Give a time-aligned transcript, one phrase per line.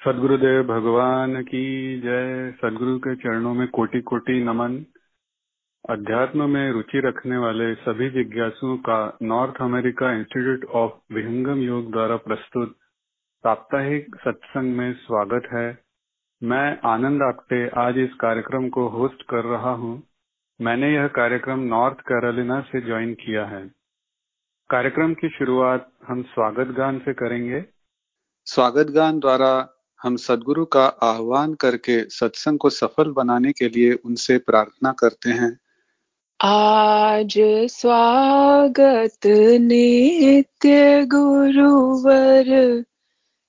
[0.00, 4.76] सदगुरुदेव भगवान की जय। सदगुरु के चरणों में कोटि कोटि नमन।
[5.90, 12.16] अध्यात्म में रुचि रखने वाले सभी जिज्ञासुओं का North America institute of Vihangam Yoga द्वारा
[12.16, 12.72] प्रस्तुत
[13.44, 15.78] साप्ताहिक सत्संग में स्वागत है।
[16.42, 20.02] मैं आनंद आपटे आज इस कार्यक्रम को होस्ट कर रहा हूँ।
[20.60, 23.70] मैंने यह कार्यक्रम नॉर्थ कैरोलिना से ज्वाइन किया है।
[24.70, 27.64] कार्यक्रम की शुरुआत हम स्वागत गान से करेंगे।
[28.46, 34.38] स्वागत गान द्वारा हम सदगुरु का आह्वान करके सत्संग को सफल बनाने के लिए उनसे
[34.38, 35.58] प्रार्थना करते हैं।
[36.48, 37.34] आज
[37.70, 39.18] स्वागत
[39.60, 42.84] नित्य गुरुवर,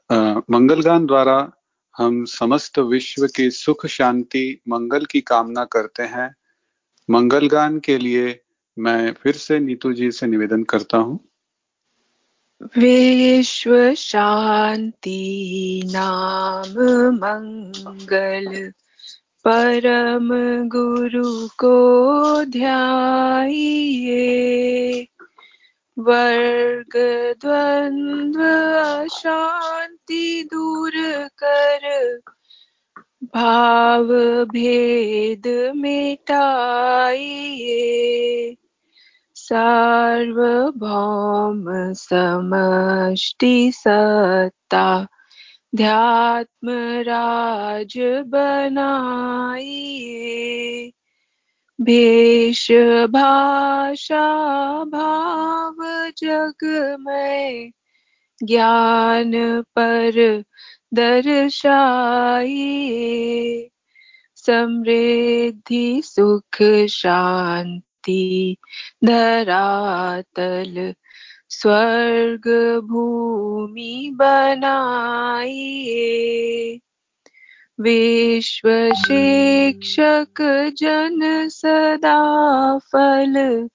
[0.52, 1.52] मंगल गान द्वारा
[1.98, 6.36] हम समस्त विश्व की सुख शांति, मंगल की कामना करते हैं।
[7.10, 8.40] मंगल गान के लिए
[8.78, 11.20] मैं फिर से नीतू जी से निवेदन करता हूँ।
[12.78, 15.22] विश्व शांति
[15.86, 16.76] नाम
[17.16, 18.72] मंगल,
[19.48, 20.30] परम
[20.68, 24.22] गुरु को ध्याइए।
[25.98, 26.96] वर्ग
[27.42, 28.42] द्वंद्व
[29.08, 30.94] शांति दूर
[31.44, 32.20] कर।
[33.36, 34.08] भाव
[34.46, 37.78] भेद मिटाइए
[39.36, 45.08] सार्वभौम समष्टि सत्ता
[45.76, 46.70] ध्यात्म
[47.08, 47.94] राज
[48.28, 48.52] बनाइए
[51.84, 52.72] भेष
[53.10, 55.76] भाषा भाव
[56.18, 57.72] जग में
[58.44, 60.44] ज्ञान पर
[60.94, 63.70] दर्शाइए
[64.36, 66.58] समृद्धि, सुख,
[66.90, 68.58] शांति,
[69.06, 70.94] धरातल
[71.50, 76.80] स्वर्ग भूमि बनाइए।
[77.84, 83.68] विश्व शिक्षक जन सदा फल,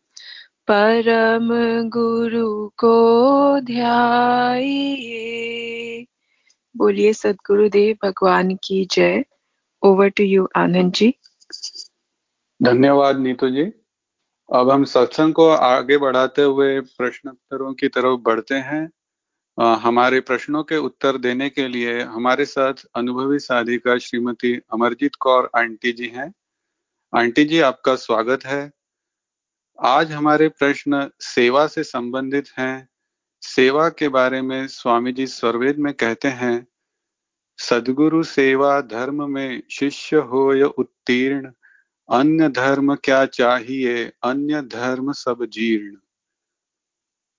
[0.68, 1.50] परम
[1.90, 6.06] गुरु को ध्याइए।
[6.78, 9.24] बोलिए, सदगुरुदेव, भगवान की जय।
[9.84, 11.14] Over to you Anand ji
[12.64, 13.64] धन्यवाद नीतू जी।
[14.54, 18.92] अब हम सत्संग को आगे बढ़ाते हुए प्रश्नोत्तरों की तरफ़ बढ़ते हैं।
[19.60, 25.50] आ, हमारे प्रश्नों के उत्तर देने के लिए हमारे साथ अनुभवी साधिका श्रीमती अमरजीत कौर
[25.56, 26.34] आंटी जी हैं।
[27.16, 28.72] आंटी जी आपका स्वागत है।
[29.84, 32.90] आज हमारे प्रश्न सेवा से संबंधित हैं।
[33.42, 36.68] सेवा के बारे में स्वामी जी स्वरवेद में कहते हैं
[37.62, 41.52] सदगुरु सेवा धर्म में शिष्य हो या उत्तीर्ण।
[42.10, 44.06] अन्य धर्म क्या चाहिए?
[44.24, 45.96] अन्य धर्म सब जीर्ण।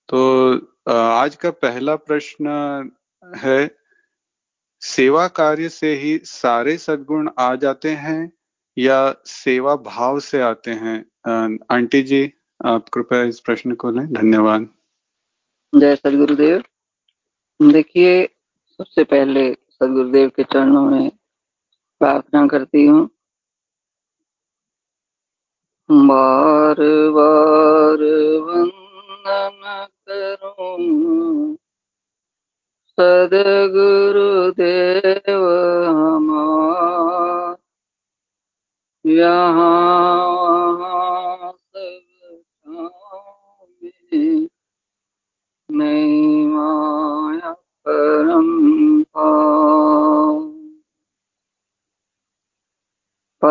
[0.09, 0.53] तो
[0.91, 2.45] आज का पहला प्रश्न
[3.37, 3.77] है,
[4.81, 8.31] सेवा कार्य से ही सारे सद्गुण आ जाते हैं
[8.77, 11.05] या सेवा भाव से आते हैं?
[11.71, 12.33] आंटी जी,
[12.65, 14.69] आप कृपया इस प्रश्न को लें। धन्यवाद।
[15.75, 16.63] जय सदगुरुदेव।
[17.61, 18.25] देखिए,
[18.69, 21.09] सबसे पहले सदगुरुदेव के चरणों में
[21.99, 23.09] प्रार्थना करती हूँ।
[25.91, 26.75] बार
[27.11, 28.03] बार
[28.41, 31.55] वंदन करूँ।
[32.99, 33.73] सदगुरुदेव
[35.97, 37.57] हमार
[39.05, 40.32] यहाँ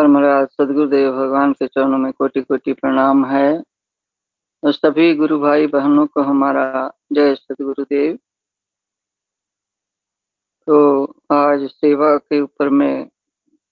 [0.03, 3.63] परमराज सदगुरुदेव भगवान के चरणों में कोटि कोटि प्रणाम है।
[4.63, 8.19] और सभी गुरु भाई बहनों को हमारा जय सदगुरुदेव।
[10.67, 13.09] तो आज सेवा के ऊपर में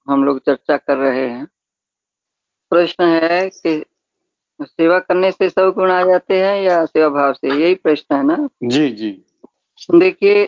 [0.09, 1.47] हम लोग चर्चा कर रहे हैं।
[2.69, 3.85] प्रश्न है कि
[4.61, 7.61] सेवा करने से सब गुण आ जाते हैं या सेवा भाव से?
[7.61, 8.49] यही प्रश्न है ना?
[8.63, 9.25] जी जी।
[9.95, 10.45] देखिए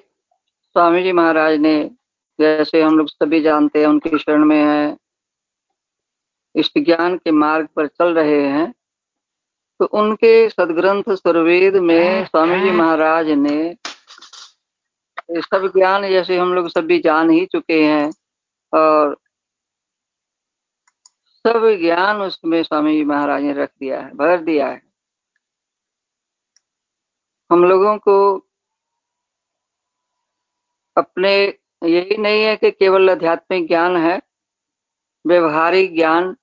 [0.61, 1.91] स्वामी जी महाराज ने
[2.39, 5.02] जैसे हम लोग सभी जानते हैं उनके शरण में है
[6.55, 8.73] इस ज्ञान के मार्ग पर चल रहे हैं
[9.79, 13.75] तो उनके सदग्रंथ सुरवेद में स्वामी जी महाराज ने
[15.41, 18.11] सब ज्ञान जैसे हम लोग सभी जान ही चुके हैं
[18.73, 19.17] और
[21.47, 24.81] सब ज्ञान उसमें स्वामी जी महाराज ने रख दिया है भर दिया है।
[27.51, 28.37] हम लोगों को
[30.97, 34.21] अपने यही नहीं है कि केवल आध्यात्मिक ज्ञान है
[35.27, 36.35] व्यवहारिक ज्ञान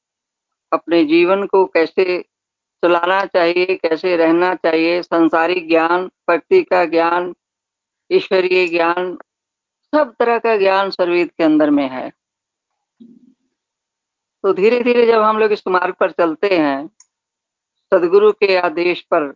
[0.73, 2.25] अपने जीवन को कैसे
[2.85, 7.35] चलाना चाहिए, कैसे रहना चाहिए संसारिक ज्ञान प्रकृति का ज्ञान,
[8.13, 9.19] ईश्वरीय ज्ञान,
[9.95, 12.13] सब तरह का ज्ञान सर्वेद के अंदर में है।
[14.43, 16.91] तो धीरे धीरे जब हम लोग इस मार्ग पर चलते हैं,
[17.93, 19.33] सदगुरु के आदेश पर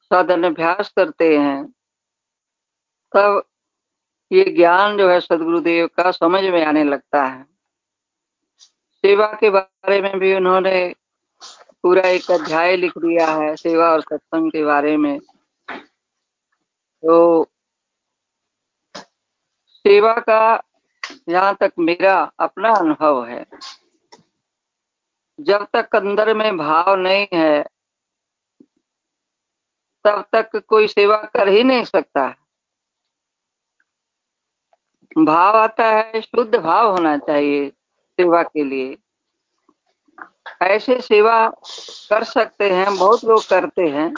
[0.00, 1.64] साधन अभ्यास करते हैं,
[3.16, 3.42] तब
[4.32, 7.55] ये ज्ञान जो है सदगुरुदेव का समझ में आने लगता है।
[8.96, 10.94] सेवा के बारे में भी उन्होंने
[11.82, 15.20] पूरा एक अध्याय लिख दिया है, सेवा और सत्संग के बारे में।
[17.02, 17.44] तो
[19.70, 20.62] सेवा का
[21.28, 23.46] जहाँ तक मेरा अपना अनुभव है।
[25.40, 27.64] जब तक अंदर में भाव नहीं है,
[30.04, 32.34] तब तक कोई सेवा कर ही नहीं सकता।
[35.18, 37.72] भाव आता है, शुद्ध भाव होना चाहिए।
[38.18, 38.96] सेवा के लिए।
[40.62, 41.48] ऐसे सेवा
[42.10, 44.12] कर सकते हैं, बहुत लोग करते हैं।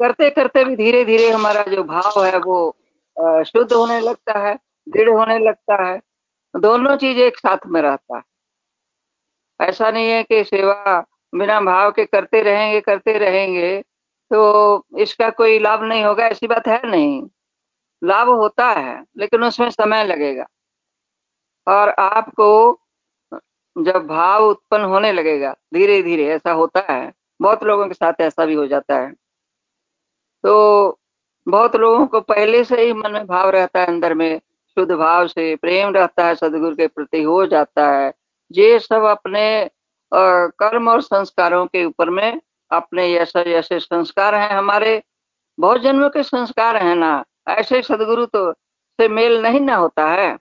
[0.00, 2.76] करते करते भी धीरे धीरे हमारा जो भाव है वो
[3.44, 6.00] शुद्ध होने लगता है, दृढ़ होने लगता है।
[6.54, 8.22] दोनों चीज़ एक साथ में रहता है।
[9.60, 11.04] ऐसा नहीं है कि सेवा
[11.34, 13.80] बिना भाव के करते रहेंगे करते रहेंगे
[14.30, 17.22] तो इसका कोई लाभ नहीं होगा, ऐसी बात है नहीं।
[18.02, 20.46] लाभ होता है, लेकिन उसमें समय लगेगा।
[21.66, 22.80] और आपको
[23.76, 28.44] जब भाव उत्पन्न होने लगेगा धीरे धीरे ऐसा होता है। बहुत लोगों के साथ ऐसा
[28.44, 29.10] भी हो जाता है।
[30.44, 30.98] तो
[31.46, 34.38] बहुत लोगों को पहले से ही मन में भाव रहता है अंदर में,
[34.76, 38.12] शुद्ध भाव से, प्रेम रहता है, सदगुरु के प्रति हो जाता है।
[38.52, 39.70] ये सब अपने
[40.14, 45.02] कर्म और संस्कारों के ऊपर में अपने जैसे जैसे संस्कार हैं। हमारे
[45.60, 50.36] बहुत जन्मों के संस्कार हैं ना। ऐसे सदगुरु तो से मेल नहीं ना होता है।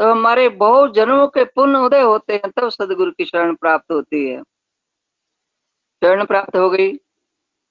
[0.00, 4.28] तो हमारे बहुत जन्मों के पुण्य उदय होते हैं, तब सदगुरु की शरण प्राप्त होती
[4.28, 4.42] है।
[6.02, 6.92] शरण प्राप्त हो गई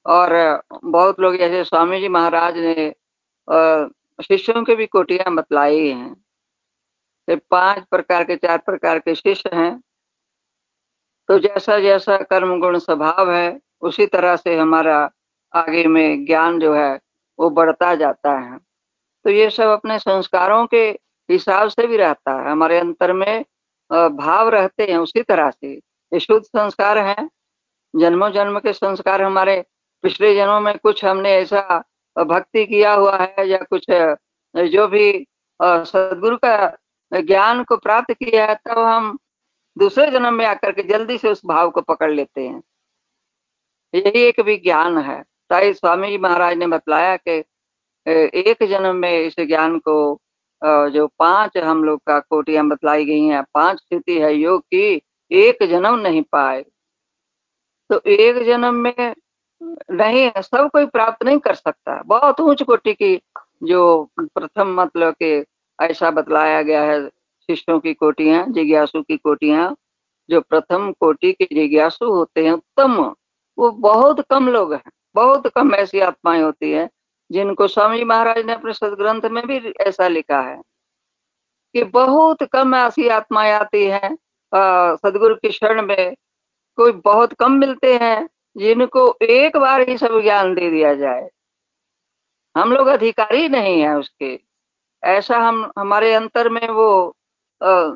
[0.06, 2.94] और बहुत लोग जैसे स्वामी जी महाराज ने
[4.24, 6.16] शिष्यों के भी कोटियाँ बतलाई हैं।
[7.30, 9.82] पाँच प्रकार के, चार प्रकार के शिष्य हैं।
[11.28, 15.12] तो जैसा जैसा कर्म गुण स्वभाव है, उसी तरह से हमारा
[15.54, 17.00] आगे में ज्ञान जो है,
[17.40, 18.58] वो बढ़ता जाता है।
[19.24, 23.46] तो ये सब अपने संस्कारों के हिसाब से भी रहता है। हमारे अंतर में
[23.92, 27.30] भाव रहते हैं उसी तरह से। शुद्ध संस्कार हैं।
[27.94, 29.64] जन्मों जन्म के संस्कार हमारे
[30.04, 31.84] पिछले जन्मों में कुछ हमने ऐसा
[32.16, 33.86] भक्ति किया हुआ है या कुछ
[34.56, 35.26] जो भी
[35.66, 36.78] सदगुरु का
[37.12, 39.18] ज्ञान को प्राप्त किया है, तब हम
[39.78, 42.62] दूसरे जन्म में आकर के जल्दी से उस भाव को पकड़ लेते हैं।
[43.94, 47.44] यही एक भी ज्ञान है। ताई स्वामी जी महाराज ने बतलाया कि
[48.08, 49.96] एक जन्म में इस ज्ञान को
[50.62, 55.02] जो पाँच हम लोग का कोटियाँ बतलाई गई हैं, पाँच स्थिति है योग की
[55.32, 56.66] एक जन्म नहीं पाए।
[57.90, 59.16] तो एक जन्म में
[59.92, 63.16] नहीं, सब कोई प्राप्त नहीं कर सकता। बहुत ऊंच कोटि की
[63.64, 65.34] जो प्रथम मतलब के
[65.80, 67.08] ऐसा बतलाया गया है,
[67.50, 69.76] शिष्यों की कोटियाँ, जिज्ञासु की कोटियाँ,
[70.30, 72.96] जो प्रथम कोटि के जिज्ञासु होते हैं, उत्तम,
[73.58, 76.90] वो बहुत कम लोग हैं, बहुत कम ऐसी आत्माएँ होती हैं
[77.32, 80.62] जिनको स्वामी महाराज ने अपने सदग्रंथ में भी ऐसा लिखा है
[81.76, 84.16] कि बहुत कम ऐसी आत्माएँ आती हैं
[84.98, 86.16] सदगुरु की शरण में।
[86.78, 91.30] कोई बहुत कम मिलते हैं जिनको एक बार ही सब ज्ञान दे दिया जाए।
[92.56, 94.40] हम लोग अधिकारी नहीं है उसके।
[95.04, 97.16] ऐसा हम हमारे अंतर में वो
[97.62, 97.90] आ,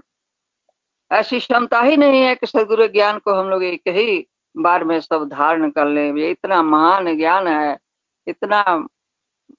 [1.11, 4.99] ऐसी क्षमता ही नहीं है कि सदगुरु ज्ञान को हम लोग एक ही बार में
[4.99, 7.77] सब धारण कर ले। इतना महान ज्ञान है
[8.27, 8.63] इतना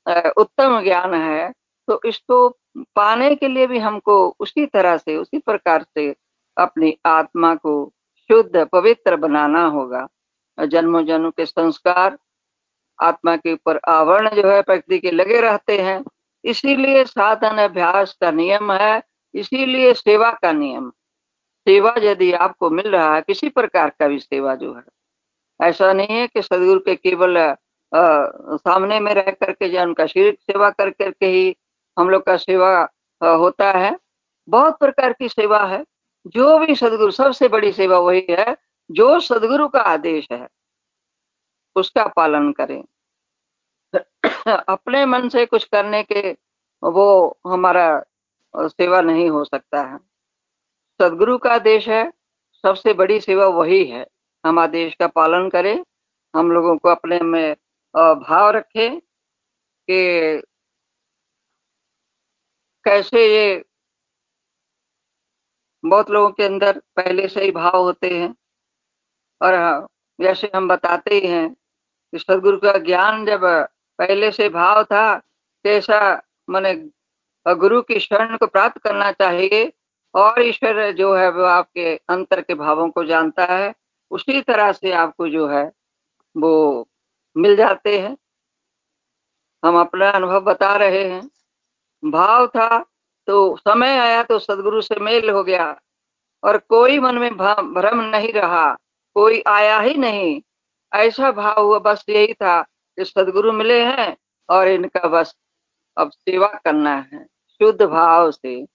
[0.07, 1.53] उत्तम ज्ञान है
[1.89, 2.49] तो इसको
[2.97, 6.15] पाने के लिए भी हमको उसी तरह से, उसी प्रकार से
[6.57, 7.93] अपनी आत्मा को
[8.31, 10.07] शुद्ध, पवित्र बनाना होगा।
[10.59, 12.19] जन्मों जन्म के संस्कार
[12.99, 16.03] आत्मा के ऊपर आवरण जो है प्रकृति के लगे रहते हैं।
[16.45, 19.03] इसीलिए साधन अभ्यास का नियम है,
[19.35, 20.91] इसीलिए सेवा का नियम।
[21.67, 24.83] सेवा यदि आपको मिल रहा है, किसी प्रकार का भी सेवा जो है,
[25.61, 27.39] ऐसा नहीं है कि सदगुरु के केवल
[27.95, 28.01] आ,
[28.57, 31.57] सामने में रह करके या उनका शरीर सेवा कर करके ही
[31.97, 32.71] हम लोग का सेवा
[33.21, 33.97] होता है।
[34.49, 35.85] बहुत प्रकार की सेवा है।
[36.27, 38.57] जो भी सदगुरु सबसे बड़ी सेवा वही है
[38.91, 40.47] जो सदगुरु का आदेश है
[41.77, 42.83] उसका पालन करें।
[44.69, 46.31] अपने मन से कुछ करने के
[46.83, 47.07] वो
[47.47, 47.87] हमारा
[48.55, 49.99] सेवा नहीं हो सकता है।
[51.01, 52.05] सदगुरु का आदेश है
[52.65, 54.07] सबसे बड़ी सेवा वही है।
[54.45, 55.85] हम आदेश का पालन करें
[56.35, 57.55] हम लोगों को अपने में
[57.95, 58.99] भाव रखें
[59.89, 60.43] कि
[62.85, 63.65] कैसे ये
[65.85, 68.35] बहुत लोगों के अंदर पहले से ही भाव होते हैं।
[69.41, 69.87] और
[70.19, 71.49] जैसे हम बताते ही हैं
[72.13, 73.41] कि सदगुरु का ज्ञान जब
[73.99, 75.17] पहले से भाव था,
[75.65, 76.01] कैसा
[76.51, 76.75] मैंने
[77.47, 79.73] गुरु की शरण को प्राप्त करना चाहिए
[80.15, 83.75] और ईश्वर जो है वो आपके अंतर के भावों को जानता है,
[84.11, 85.65] उसी तरह से आपको जो है
[86.37, 86.89] वो
[87.37, 88.17] मिल जाते हैं।
[89.63, 91.31] हम अपना अनुभव बता रहे हैं।
[92.03, 92.79] भाव था
[93.29, 95.81] तो समय आया तो सदगुरु से मेल हो गया
[96.43, 98.75] और कोई मन में भ्रम नहीं रहा,
[99.17, 100.41] कोई आया ही नहीं।
[100.93, 104.17] ऐसा भाव हुआ, बस यही था कि सदगुरु मिले हैं
[104.49, 105.35] और इनका बस
[105.97, 107.25] अब सेवा करना है,
[107.61, 108.67] शुद्ध भाव से।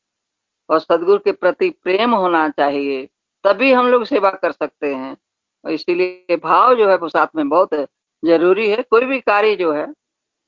[0.69, 3.05] और सदगुरु के प्रति प्रेम होना चाहिए,
[3.45, 5.17] तभी हम लोग सेवा कर सकते हैं।
[5.65, 7.73] और इसीलिए भाव जो है वो साथ में बहुत
[8.23, 9.88] ज़रूरी है, कोई भी कार्य जो है,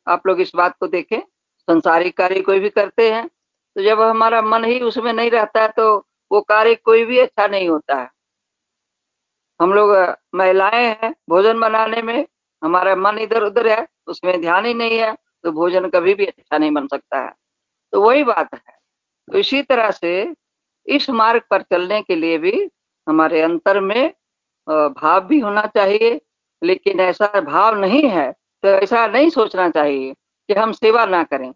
[0.07, 1.19] आप लोग इस बात को देखें,
[1.67, 3.27] संसारिक कार्य कोई भी करते हैं
[3.75, 5.83] तो जब हमारा मन ही उसमें नहीं रहता है तो
[6.31, 8.09] वो कार्य कोई भी अच्छा नहीं होता है।
[9.59, 9.91] हम लोग
[10.35, 12.25] महिलाएँ हैं, भोजन बनाने में
[12.61, 15.13] हमारा मन इधर उधर है, उसमें ध्यान ही नहीं है
[15.43, 17.31] तो भोजन कभी भी अच्छा नहीं बन सकता है।
[17.93, 18.77] तो वही बात है।
[19.27, 20.11] तो इसी तरह से
[20.87, 22.69] इस मार्ग पर चलने के लिए भी
[23.07, 24.13] हमारे अंतर में
[24.67, 26.19] भाव भी होना चाहिए
[26.61, 31.53] लेकिन ऐसा भाव नहीं है तो ऐसा नहीं सोचना चाहिए कि हम सेवा ना करें।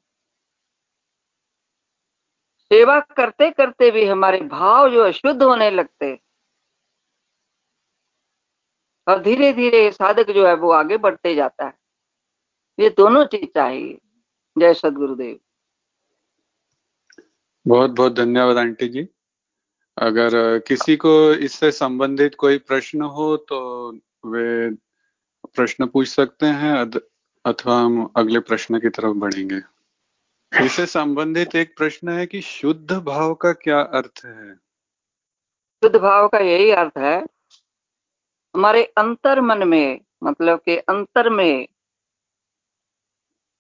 [2.72, 6.20] सेवा करते करते भी हमारे भाव जो शुद्ध होने लगते।
[9.08, 11.74] और धीरे धीरे साधक जो है वो आगे बढ़ते जाता है।
[12.80, 13.98] ये दोनों चीज़ चाहिए।
[14.58, 15.40] जय सदगुरुदेव।
[17.66, 19.08] बहुत बहुत धन्यवाद आंटी जी।
[19.98, 23.92] अगर किसी को इससे संबंधित कोई प्रश्न हो तो
[24.26, 24.70] वे
[25.56, 26.74] प्रश्न पूछ सकते हैं
[27.46, 29.62] अथवा हम अगले प्रश्न की तरफ़ बढ़ेंगे।
[30.54, 34.56] इससे संबंधित एक प्रश्न है कि शुद्ध भाव का क्या अर्थ है?
[35.84, 37.18] शुद्ध भाव का यही अर्थ है,
[38.56, 41.68] हमारे अंतर मन में मतलब के अंतर में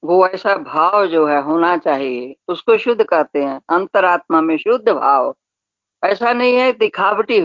[0.03, 5.35] वो ऐसा भाव जो है होना चाहिए, उसको शुद्ध कहते हैं, अंतरात्मा में शुद्ध भाव।
[6.03, 7.39] ऐसा नहीं है, दिखावटी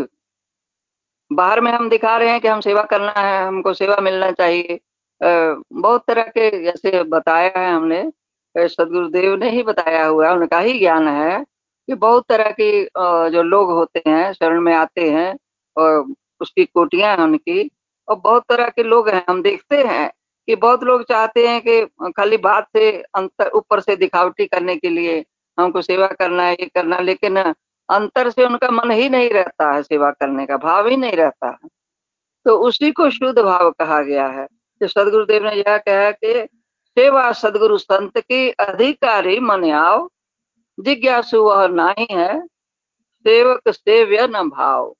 [1.31, 4.79] बाहर में हम दिखा रहे हैं कि हम सेवा करना है, हमको सेवा मिलना चाहिए।
[5.21, 8.11] बहुत तरह के जैसे बताया है हमने
[8.55, 11.45] सदगुरुदेव ने ही बताया हुआ है, उनका ही ज्ञान है
[11.89, 12.83] कि बहुत तरह की
[13.33, 15.37] जो लोग होते हैं, शरण में आते हैं
[15.77, 16.07] और
[16.41, 17.71] उसकी कोटियाँ हैं उनकी,
[18.09, 20.11] और बहुत तरह के लोग हैं, हम देखते हैं
[20.49, 24.89] कि बहुत लोग चाहते हैं कि खाली बात से अंतर, ऊपर से दिखावटी करने के
[24.89, 25.25] लिए
[25.59, 27.39] हमको सेवा करना है, ये करना लेकिन
[27.90, 31.49] अंतर से उनका मन ही नहीं रहता है सेवा करने का, भाव ही नहीं रहता
[31.49, 31.68] है।
[32.44, 34.47] तो उसी को शुद्ध भाव कहा गया है।
[34.80, 36.49] कि सदगुरुदेव ने यह कहा कि
[36.88, 40.09] सेवा सदगुरु संत की अधिकारी मन आओ
[40.80, 42.47] जिज्ञासु वह नहीं है,
[43.20, 44.94] सेवक सेव्य न भाव।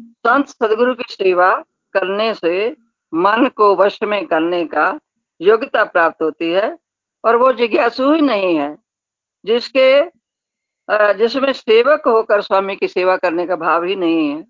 [0.00, 2.76] संत सदगुरु की सेवा करने से
[3.14, 5.00] मन को वश में करने का
[5.40, 6.78] योग्यता प्राप्त होती है,
[7.24, 8.78] और वो जिज्ञासु ही नहीं है,
[9.44, 10.15] जिसके
[10.88, 14.44] जिसमें सेवक होकर स्वामी की सेवा करने का भाव ही नहीं है।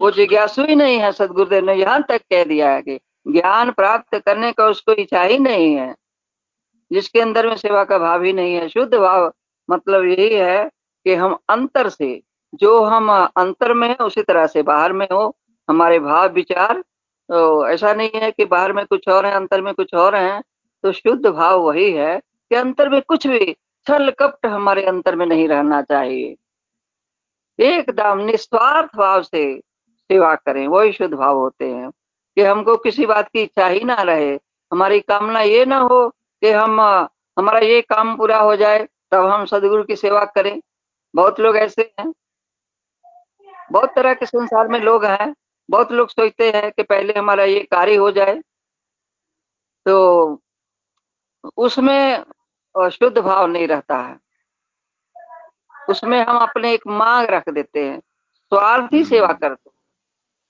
[0.00, 4.16] वो जिज्ञासु ही नहीं है, सदगुरुदेव ने यहाँ तक कह दिया है कि ज्ञान प्राप्त
[4.16, 5.94] करने का उसको इच्छा ही नहीं है,
[6.90, 9.32] जिसके अंदर में सेवा का भाव ही नहीं है। शुद्ध भाव
[9.68, 10.64] मतलब यही है
[11.06, 12.20] कि हम अंतर से,
[12.54, 15.36] जो हम अंतर में है, उसी तरह से बाहर में हो,
[15.68, 16.82] हमारे भाव विचार
[17.28, 20.40] तो ऐसा नहीं है कि बाहर में कुछ और है, अंतर में कुछ और है
[20.84, 25.26] तो शुद्ध भाव वही है कि अंतर में कुछ भी छल कपट हमारे अंतर में
[25.26, 26.36] नहीं रहना चाहिए।
[27.58, 29.60] एकदम निस्वार्थ भाव से
[29.98, 31.90] सेवा करें, वही शुद्ध भाव होते हैं।
[32.36, 34.34] कि हमको किसी बात की इच्छा ही ना रहे,
[34.72, 36.80] हमारी कामना ये ना हो कि हम,
[37.38, 40.60] हमारा ये काम पूरा हो जाए, तब हम सदगुरु की सेवा करें।
[41.14, 42.14] बहुत लोग ऐसे हैं।
[43.72, 45.34] बहुत तरह के संसार में लोग हैं।
[45.70, 48.42] बहुत लोग सोचते हैं कि पहले हमारा ये कार्य हो जाए।
[49.86, 50.42] तो
[51.56, 52.24] उसमें
[52.78, 54.18] शुद्ध भाव नहीं रहता है।
[55.88, 58.00] उसमें हम अपने एक मांग रख देते हैं।
[58.46, 59.82] स्वार्थी सेवा करते हैं।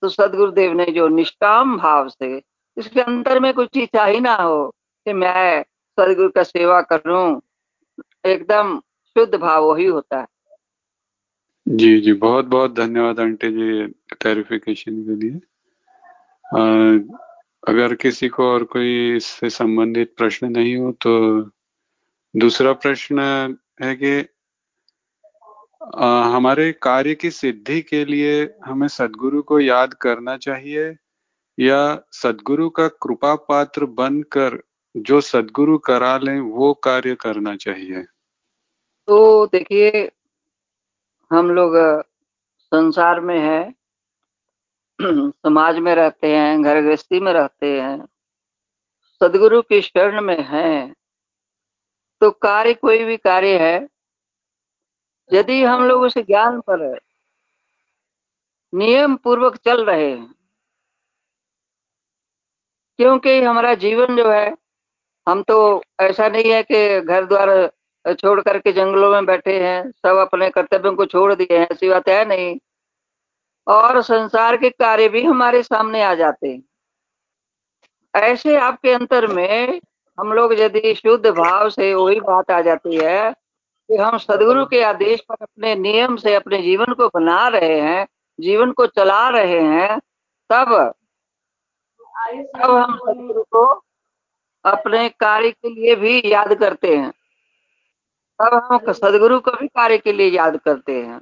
[0.02, 2.42] तो सदगुरुदेव ने जो निष्काम भाव से
[2.78, 4.68] इसके अंतर में कुछ इच्छा ही ना हो
[5.06, 5.62] कि मैं
[6.00, 7.40] सदगुरु का सेवा करूँ
[8.26, 10.26] एकदम शुद्ध भाव वही होता है।
[11.68, 13.86] जी जी बहुत बहुत धन्यवाद आंटी जी
[14.20, 15.40] क्लैरिफिकेशन के लिए।
[16.56, 16.62] आ,
[17.68, 21.42] अगर किसी को और कोई इससे संबंधित प्रश्न नहीं हो तो
[22.36, 23.20] दूसरा प्रश्न
[23.82, 24.26] है कि
[26.32, 30.96] हमारे कार्य की सिद्धि के लिए हमें सदगुरु को याद करना चाहिए
[31.58, 31.80] या
[32.12, 34.62] सदगुरु का कृपा पात्र बनकर
[34.96, 38.02] जो सदगुरु करा लें, वो कार्य करना चाहिए?
[39.08, 40.10] तो देखिए,
[41.30, 42.02] हम लोग
[42.60, 43.74] संसार में है,
[45.02, 48.04] समाज में रहते हैं, घर गृहस्थी में रहते हैं,
[49.22, 50.94] सदगुरु की शरण में हैं
[52.22, 53.88] तो कार्य कोई भी कार्य है,
[55.32, 57.00] यदि हम लोग उस ज्ञान पर
[58.72, 60.34] नियम पूर्वक चल रहे हैं,
[62.98, 64.56] क्योंकि हमारा जीवन जो है,
[65.26, 70.16] हम तो ऐसा नहीं है कि घर द्वार छोड़ करके जंगलों में बैठे हैं, सब
[70.16, 72.58] अपने कर्तव्यों को छोड़ दिए हैं, ऐसी बात है नहीं।
[73.66, 76.62] और संसार के कार्य भी हमारे सामने आ जाते हैं।
[78.14, 79.80] ऐसे आपके अंतर में
[80.18, 83.32] हम लोग यदि शुद्ध भाव से वही बात आ जाती है
[83.88, 88.06] कि हम सदगुरु के आदेश पर अपने नियम से अपने जीवन को बना रहे हैं
[88.40, 89.98] जीवन को चला रहे हैं
[90.50, 90.92] तब
[92.54, 93.64] तब हम सदगुरु को
[94.64, 97.10] अपने कार्य के लिए भी याद करते हैं।
[98.38, 101.20] तब हम सदगुरु को भी कार्य के लिए याद करते हैं।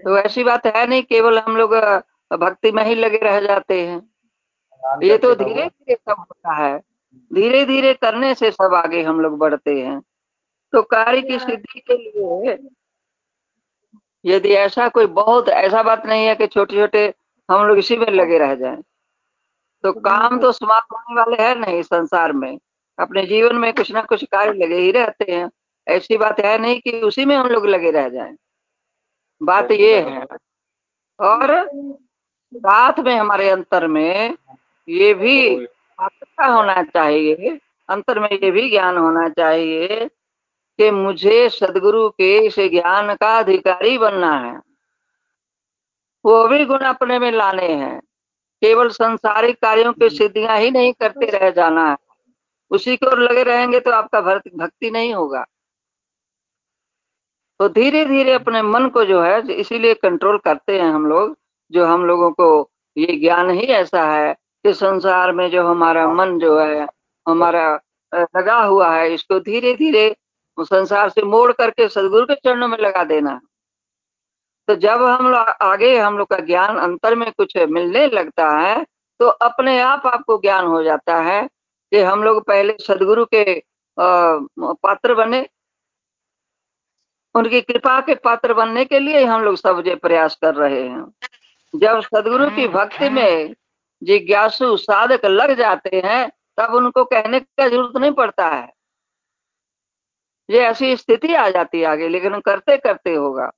[0.00, 1.74] तो ऐसी बात है नहीं केवल हम लोग
[2.32, 4.00] भक्ति में ही लगे रह जाते हैं।
[5.02, 6.80] ये तो धीरे धीरे सब होता है।
[7.32, 10.00] धीरे धीरे करने से सब आगे हम लोग बढ़ते हैं।
[10.72, 12.58] तो कार्य की सिद्धि के लिए
[14.24, 17.14] यदि ऐसा कोई बहुत, ऐसा बात नहीं है कि छोटे छोटे
[17.50, 18.82] हम लोग इसी में लगे रह जाएँ।
[19.82, 22.58] तो काम तो समाप्त होने वाले है नहीं संसार में।
[22.98, 25.50] अपने जीवन में कुछ ना कुछ कार्य लगे ही रहते हैं।
[25.88, 28.36] ऐसी बात है नहीं कि उसी में हम लोग लगे रह जाएँ।
[29.42, 30.26] बात ये है।
[31.20, 31.70] और
[32.54, 34.36] साथ में हमारे अंतर में
[34.88, 35.66] ये भी
[36.00, 40.10] पता होना चाहिए अंतर में ये भी ज्ञान होना चाहिए
[40.78, 44.60] कि मुझे सदगुरु के इस ज्ञान का अधिकारी बनना है।
[46.24, 48.00] वो भी गुण अपने में लाने हैं।
[48.62, 51.96] केवल संसारिक कार्यों की सिद्धियाँ ही नहीं करते रह जाना है।
[52.70, 55.44] उसी की ओर लगे रहेंगे तो आपका भक्ति नहीं होगा।
[57.60, 61.36] तो धीरे धीरे अपने मन को जो है इसीलिए कंट्रोल करते हैं हम लोग
[61.70, 66.38] जो हम लोगों को ये ज्ञान ही ऐसा है कि संसार में जो हमारा मन
[66.38, 66.86] जो है
[67.26, 67.72] हमारा
[68.12, 70.14] लगा हुआ है इसको धीरे धीरे
[70.58, 73.40] संसार से मोड़ करके सदगुरु के चरणों में लगा देना।
[74.68, 78.84] तो जब हम लोग आगे हम लोग का ज्ञान अंतर में कुछ मिलने लगता है
[79.20, 81.42] तो अपने आप आपको ज्ञान हो जाता है
[81.92, 83.62] कि हम लोग पहले सदगुरु के
[83.98, 85.46] पात्र बने।
[87.34, 91.04] उनकी कृपा के पात्र बनने के लिए हम लोग सब जो प्रयास कर रहे हैं।
[91.74, 93.54] जब सदगुरु की भक्ति में
[94.02, 98.72] जिज्ञासु साधक लग जाते हैं, तब उनको कहने का ज़रूरत नहीं पड़ता है।
[100.50, 103.50] ये ऐसी स्थिति आ जाती है आगे, लेकिन करते करते होगा।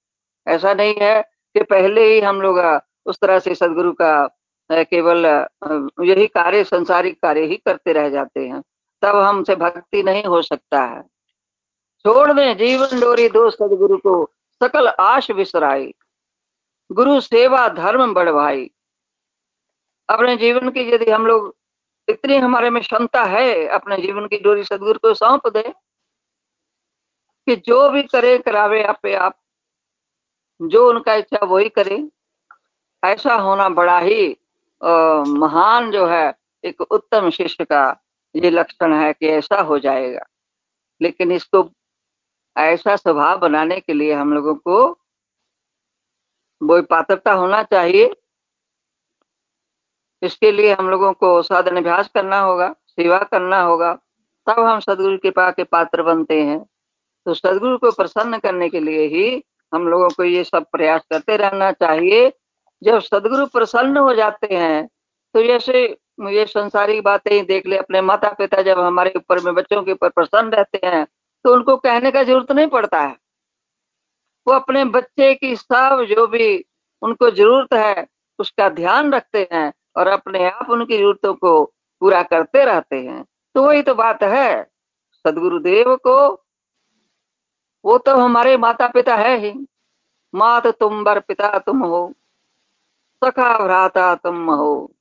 [0.46, 4.26] ऐसा नहीं है कि पहले ही हम लोग उस तरह से सदगुरु का
[4.72, 5.26] केवल
[6.04, 8.62] यही कार्य, संसारिक कार्य ही करते रह जाते हैं।
[9.02, 11.02] तब हमसे भक्ति नहीं हो सकता है।
[12.00, 14.24] छोड़ दें जीवन डोरी दो सदगुरु को,
[14.62, 15.94] सकल आश विसराई
[16.92, 18.70] गुरु सेवा धर्म बढ़वाई।
[20.08, 21.56] अपने जीवन की यदि हम लोग
[22.08, 25.62] इतनी हमारे में क्षमता है अपने जीवन की डोरी सदगुरु को सौंप दे
[27.46, 29.38] कि जो भी करे करावे आप पे आप।
[30.62, 32.08] जो उनका इच्छा वही करे।
[33.04, 34.36] ऐसा होना बड़ा ही
[34.84, 34.90] आ,
[35.24, 38.04] महान जो है एक उत्तम शिष्य का
[38.36, 40.20] ये लक्षण है कि ऐसा हो जाएगा।
[41.02, 41.70] लेकिन इसको
[42.56, 44.88] ऐसा स्वभाव बनाने के लिए हम लोगों को
[46.62, 48.14] वो पात्रता होना चाहिए।
[50.26, 53.92] इसके लिए हम लोगों को साधन अभ्यास करना होगा, सेवा करना होगा,
[54.46, 56.58] तब हम सदगुरु कृपा के पात्र बनते हैं।
[57.26, 61.36] तो सदगुरु को प्रसन्न करने के लिए ही हम लोगों को ये सब प्रयास करते
[61.36, 62.32] रहना चाहिए।
[62.82, 64.86] जब सदगुरु प्रसन्न हो जाते हैं
[65.34, 65.82] तो जैसे
[66.28, 69.92] ये संसारिक बातें ही देख ले अपने माता पिता जब हमारे ऊपर में बच्चों के
[69.92, 71.04] ऊपर प्रसन्न रहते हैं
[71.44, 73.16] तो उनको कहने का ज़रूरत नहीं पड़ता है।
[74.46, 76.64] वो अपने बच्चे की सब जो भी
[77.02, 78.06] उनको ज़रूरत है,
[78.38, 81.64] उसका ध्यान रखते हैं। और अपने आप उनकी जरूरतों को
[82.00, 84.70] पूरा करते रहते हैं। तो वही तो बात है।
[85.12, 86.42] सदगुरुदेव को,
[87.84, 89.66] वो तो हमारे माता पिता है ही।
[90.34, 92.12] मात तुम बर पिता तुम हो।
[93.24, 94.92] सखा भ्राता तुम हो।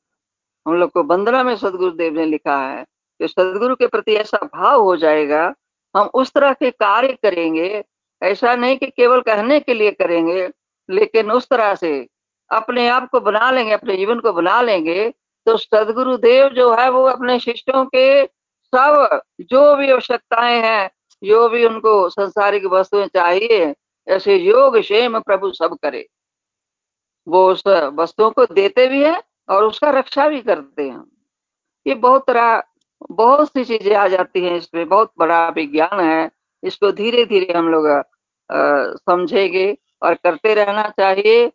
[0.67, 2.83] हम लोग को वंदना में सदगुरुदेव ने लिखा है
[3.19, 5.53] कि सदगुरु के प्रति ऐसा भाव हो जाएगा,
[5.97, 7.83] हम उस तरह के कार्य करेंगे,
[8.23, 10.49] ऐसा नहीं कि केवल कहने के लिए करेंगे,
[10.89, 12.07] लेकिन उस तरह से
[12.51, 15.09] अपने आप को बना लेंगे, अपने जीवन को बना लेंगे
[15.47, 20.89] तो सदगुरु देव जो है वो अपने शिष्यों के सब जो भी आवश्यकताएँ हैं,
[21.23, 23.73] जो भी उनको संसारिक वस्तुएँ चाहिए,
[24.07, 26.05] ऐसे योग, क्षेम प्रभु सब करे।
[27.27, 31.03] वो उस वस्तुओं को देते भी है और उसका रक्षा भी करते हैं।
[31.85, 32.61] ये बहुत तरह,
[33.11, 36.29] बहुत सी चीज़ें आ जाती हैं इसमें, बहुत बड़ा विज्ञान है।
[36.63, 37.87] इसको धीरे धीरे हम लोग
[39.01, 41.51] समझेंगे और करते रहना चाहिए।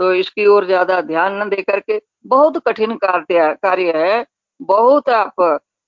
[0.00, 4.24] तो इसकी ओर ज़्यादा ध्यान न दे करके बहुत कठिन कार्य कार्य है।
[4.60, 5.34] बहुत आप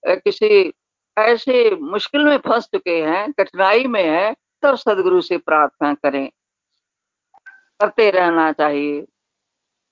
[0.04, 0.72] किसी
[1.16, 6.28] ऐसे मुश्किल में फंस चुके हैं, कठिनाई में है, तब सदगुरु से प्रार्थना करें।
[7.80, 9.00] करते रहना चाहिए।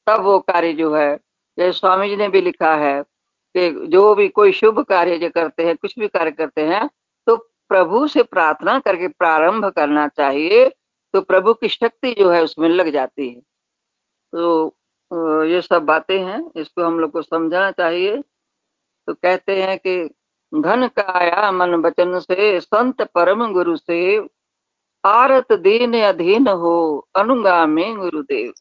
[0.06, 1.16] तब वो कार्य जो है,
[1.58, 5.66] जैसे स्वामी जी ने भी लिखा है कि जो भी कोई शुभ कार्य जो करते
[5.66, 6.88] हैं, कुछ भी कार्य करते हैं
[7.26, 7.36] तो
[7.70, 10.68] प्रभु से प्रार्थना करके प्रारंभ करना चाहिए
[11.14, 13.40] तो प्रभु की शक्ति जो है उसमें लग जाती है।
[14.32, 14.74] तो
[15.44, 18.16] ये सब बातें हैं, इसको हम लोग को समझना चाहिए।
[19.08, 19.96] तो कहते हैं कि
[20.52, 24.28] घन काया मन वचन से, संत परम गुरु से,
[25.04, 28.52] आरत दीन अधीन हो अनुगामी गुरुदेव।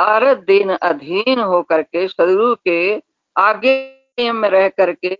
[0.00, 3.02] आरत दीन अधीन हो करके, सदगुरु के
[3.36, 5.16] आगे में रह करके,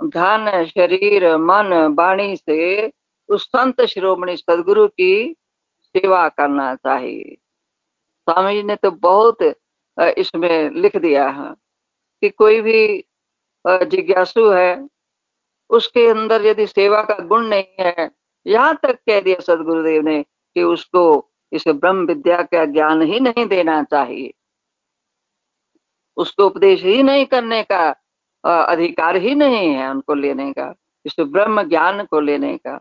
[0.00, 2.92] धन, शरीर, मन, वाणी से,
[3.28, 5.36] उस संत शिरोमणि सदगुरु की
[5.84, 7.36] सेवा करना चाहिए।
[8.28, 9.42] स्वामी जी ने तो बहुत
[10.18, 11.52] इसमें लिख दिया है
[12.22, 13.04] कि कोई भी
[13.64, 14.88] जिज्ञासु है,
[15.70, 18.10] उसके अंदर यदि सेवा का गुण नहीं है,
[18.46, 21.02] यहाँ तक कह दिया सदगुरुदेव ने कि उसको
[21.52, 24.32] इस ब्रह्म विद्या का ज्ञान ही नहीं देना चाहिए।
[26.16, 27.88] उसको उपदेश ही नहीं करने का
[28.44, 30.74] अधिकार ही नहीं है उनको लेने का,
[31.06, 32.80] इस ब्रह्म ज्ञान को लेने का।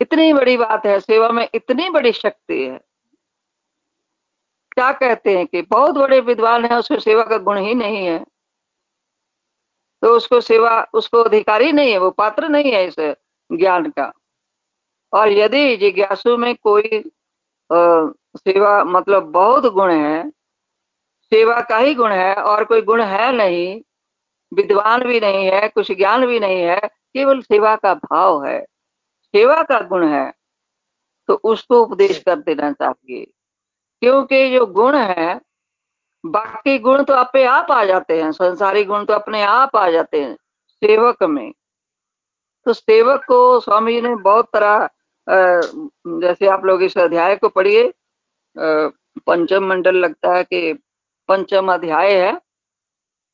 [0.00, 2.78] इतनी बड़ी बात है सेवा में इतनी बड़ी शक्ति है।
[4.72, 8.18] क्या कहते हैं कि बहुत बड़े विद्वान है उसको सेवा का गुण ही नहीं है।
[10.02, 12.96] तो उसको सेवा उसको अधिकारी नहीं है वो पात्र नहीं है इस
[13.50, 14.12] ज्ञान का।
[15.12, 16.98] और यदि जिज्ञासु में कोई
[17.70, 20.30] आ, सेवा मतलब बहुत गुण है
[21.32, 23.80] सेवा का ही गुण है और कोई गुण है नहीं
[24.52, 28.66] विद्वान भी नहीं है कुछ ज्ञान भी नहीं है केवल सेवा का भाव है।
[29.38, 30.32] सेवा का गुण है
[31.28, 33.24] तो उसको उपदेश कर देना चाहिए।
[34.02, 35.40] क्योंकि जो गुण है
[36.24, 40.20] बाकी गुण तो अपने आप आ जाते हैं संसारी गुण तो अपने आप आ जाते
[40.20, 40.34] हैं
[40.82, 41.52] सेवक में।
[42.66, 44.88] तो सेवक को स्वामी जी ने बहुत तरह
[46.22, 47.92] जैसे आप लोग इस अध्याय को पढ़िए
[48.56, 50.72] पंचम मंडल लगता है कि
[51.28, 52.36] पंचम अध्याय है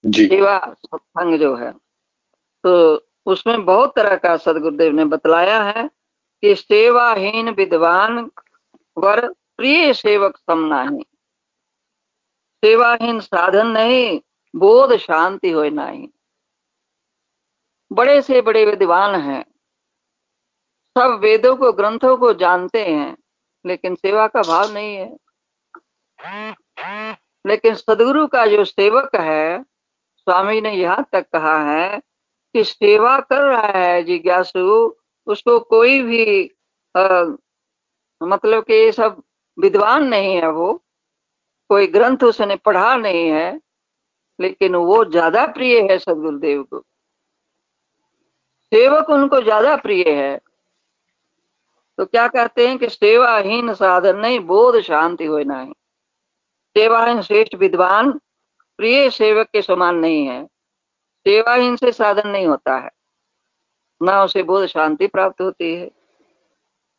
[0.05, 1.73] सेवा सत्संग जो है
[2.65, 5.89] तो उसमें बहुत तरह का सदगुरुदेव ने बतलाया है
[6.43, 8.31] कि सेवाहीन विद्वान
[8.99, 11.03] वर प्रिय सेवक सम नहीं।
[12.65, 14.21] सेवाहीन साधन नहीं,
[14.57, 16.09] बोध शांति हो नहीं।
[17.93, 19.45] बड़े से बड़े विद्वान हैं।
[20.99, 23.17] सब वेदों को, ग्रंथों को जानते हैं,
[23.67, 25.17] लेकिन सेवा का भाव नहीं है।
[27.47, 29.63] लेकिन सदगुरु का जो सेवक है,
[30.17, 32.03] स्वामी ने यहाँ तक कहा है
[32.55, 34.95] कि सेवा कर रहा है जिज्ञासु
[35.27, 36.51] उसको कोई भी
[36.95, 37.25] आ,
[38.21, 39.23] मतलब कि ये सब
[39.59, 40.73] विद्वान नहीं है वो
[41.71, 43.61] कोई ग्रंथ उसने पढ़ा नहीं है
[44.39, 46.79] लेकिन वो ज़्यादा प्रिय है सदगुरुदेव को।
[48.73, 50.37] सेवक उनको ज़्यादा प्रिय है।
[51.99, 55.73] तो क्या कहते हैं कि सेवाहीन साधन नहीं बोध शांति हो। नहीं
[56.77, 58.11] सेवाहीन श्रेष्ठ विद्वान
[58.79, 60.43] प्रिय सेवक के समान नहीं है।
[61.27, 62.91] सेवाहीन से साधन नहीं होता है।
[64.01, 65.87] ना उसे बोध शांति प्राप्त होती है।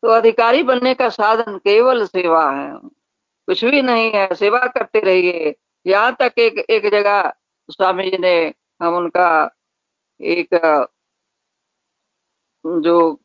[0.04, 2.72] तो अधिकारी बनने का साधन केवल सेवा है।
[3.48, 7.30] कुछ भी नहीं है, सेवा करते रहिए। यहाँ तक एक एक जगह
[7.70, 9.30] स्वामी जी ने हम उनका
[10.20, 10.48] एक,
[12.66, 13.20] जो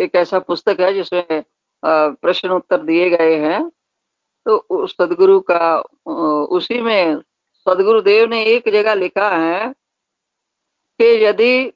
[0.00, 1.42] एक ऐसा पुस्तक है जिसमें
[1.82, 3.68] प्रश्न उत्तर दिए गए हैं।
[4.46, 5.76] तो सदगुरु का
[6.56, 7.16] उसी में
[7.66, 9.74] सदगुरु देव ने एक जगह लिखा है
[10.98, 11.70] कि यदि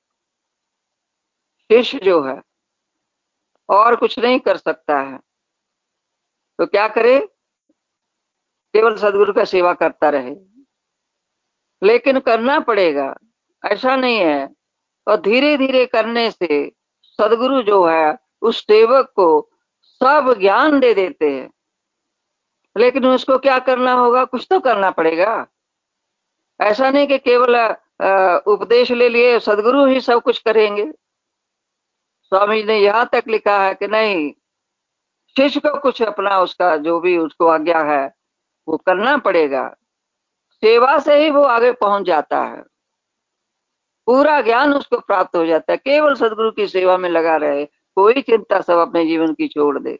[1.72, 2.42] शिष्य जो है
[3.68, 5.18] और कुछ नहीं कर सकता है
[6.59, 7.20] तो क्या करे?
[8.72, 10.37] केवल सदगुरु का सेवा करता रहे।
[11.83, 13.14] लेकिन करना पड़ेगा।
[13.64, 14.54] ऐसा नहीं है।
[15.09, 19.50] और धीरे धीरे करने से सदगुरु जो है, उस सेवक को
[19.83, 21.50] सब ज्ञान दे देते हैं।
[22.78, 24.24] लेकिन उसको क्या करना होगा?
[24.24, 25.46] कुछ तो करना पड़ेगा।
[26.61, 27.76] ऐसा नहीं कि केवल
[28.46, 30.92] उपदेश ले लिए, सदगुरु ही सब कुछ करेंगे।
[32.22, 34.32] स्वामी ने यहाँ तक लिखा है कि नहीं,
[35.36, 38.14] शिष्य को कुछ अपना उसका जो भी उसको आज्ञा है,
[38.68, 39.76] वो करना पड़ेगा।
[40.62, 42.62] सेवा से ही वो आगे पहुँच जाता है।
[44.06, 48.22] पूरा ज्ञान उसको प्राप्त हो जाता है। केवल सदगुरु की सेवा में लगा रहे, कोई
[48.22, 49.98] चिंता सब अपने जीवन की छोड़ दे।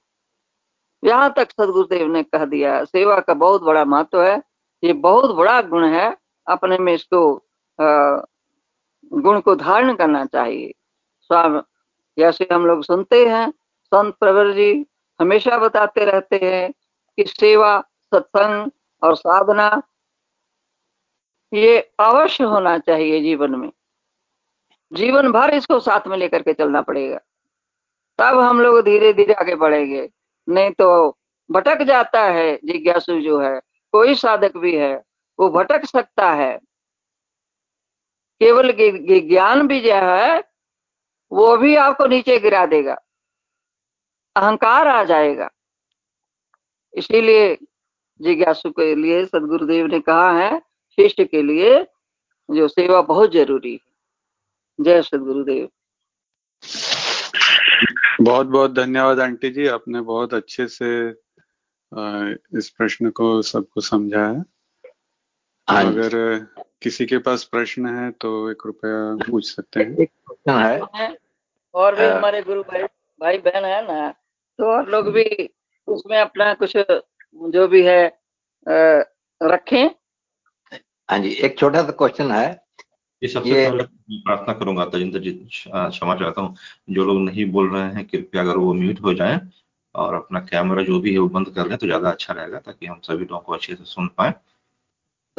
[1.05, 4.43] यहाँ तक सदगुरुदेव ने कह दिया, सेवा का बहुत बड़ा महत्व है,
[4.85, 7.47] ये बहुत बड़ा गुण है, अपने में इसको
[9.13, 10.73] गुण को धारण करना चाहिए।
[11.21, 11.61] स्वामी,
[12.19, 13.51] जैसे हम लोग सुनते हैं,
[13.85, 14.87] संत प्रवर जी
[15.21, 16.73] हमेशा बताते रहते हैं
[17.17, 18.71] कि सेवा, सत्संग
[19.03, 19.83] और साधना,
[21.53, 23.71] ये अवश्य होना चाहिए जीवन में।
[24.93, 27.19] जीवन भर इसको साथ में लेकर के चलना पड़ेगा।
[28.19, 30.11] तब हम लोग धीरे धीरे आगे बढ़ेंगे।
[30.49, 31.19] नहीं तो
[31.51, 33.61] भटक जाता है जिज्ञासु जो है,
[33.93, 35.05] कोई साधक भी है,
[35.41, 36.61] वो भटक सकता है।
[38.41, 38.73] केवल
[39.29, 40.39] ज्ञान भी जो है
[41.33, 42.95] वो भी आपको नीचे गिरा देगा।
[44.37, 45.49] अहंकार आ जाएगा।
[46.95, 47.55] इसीलिए
[48.21, 50.59] जिज्ञासु के लिए सदगुरुदेव ने कहा है
[50.99, 51.83] शिष्य के लिए
[52.49, 55.69] जो सेवा बहुत ज़रूरी है। जय सदगुरुदेव।
[58.23, 60.89] बहुत बहुत धन्यवाद आंटी जी आपने बहुत अच्छे से
[62.59, 64.43] इस प्रश्न को सबको समझाया।
[65.69, 66.17] हाँ अगर
[66.83, 70.59] किसी के पास प्रश्न है तो एक रुपया पूछ सकते हैं। एक प्रश्न
[70.97, 71.17] है।
[71.75, 72.83] और भी हमारे गुरु भाई
[73.21, 74.09] भाई बहन है ना
[74.59, 75.25] तो और लोग भी
[75.89, 78.03] उसमें अपना कुछ जो भी है
[79.41, 79.87] रखें।
[81.09, 82.49] हाँ जी एक छोटा सा क्वेश्चन है।
[83.23, 83.69] ये सबसे ये...
[83.69, 83.85] पहले
[84.19, 86.55] प्रार्थना करूँगा तजिंदर जी क्षमा चाहता हूँ।
[86.91, 89.41] जो लोग नहीं बोल रहे हैं कृपया अगर वो म्यूट हो जाए
[89.95, 92.87] और अपना कैमरा जो भी है वो बंद कर लें तो ज़्यादा अच्छा रहेगा ताकि
[92.87, 94.35] हम सभी लोगों को अच्छे से सुन पाए।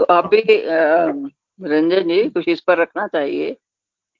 [0.01, 3.55] तो आप भी रंजन जी कुछ इस पर रखना चाहिए।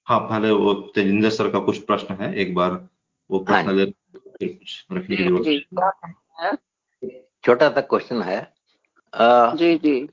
[0.07, 2.71] हाँ पहले वो तेजिंदर सर का कुछ प्रश्न है एक बार
[3.29, 3.85] वो प्रश्न हाँ।
[4.91, 6.59] रखने की ज़रूरत
[7.45, 8.37] छोटा सा क्वेश्चन है।
[9.13, 10.07] आ, जी जी।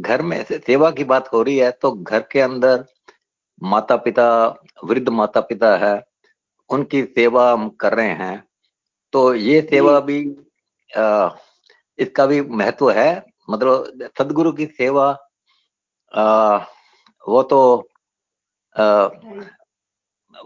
[0.00, 2.84] घर में से सेवा की बात हो रही है तो घर के अंदर
[3.62, 4.26] माता पिता
[4.84, 5.94] वृद्ध माता पिता है
[6.70, 8.44] उनकी सेवा हम कर रहे हैं।
[9.12, 10.20] तो ये सेवा भी
[10.90, 11.30] आ,
[11.98, 15.06] इसका भी महत्व है मतलब सदगुरु की सेवा
[16.14, 16.56] आ,
[17.28, 17.88] वो तो
[18.76, 18.82] आ,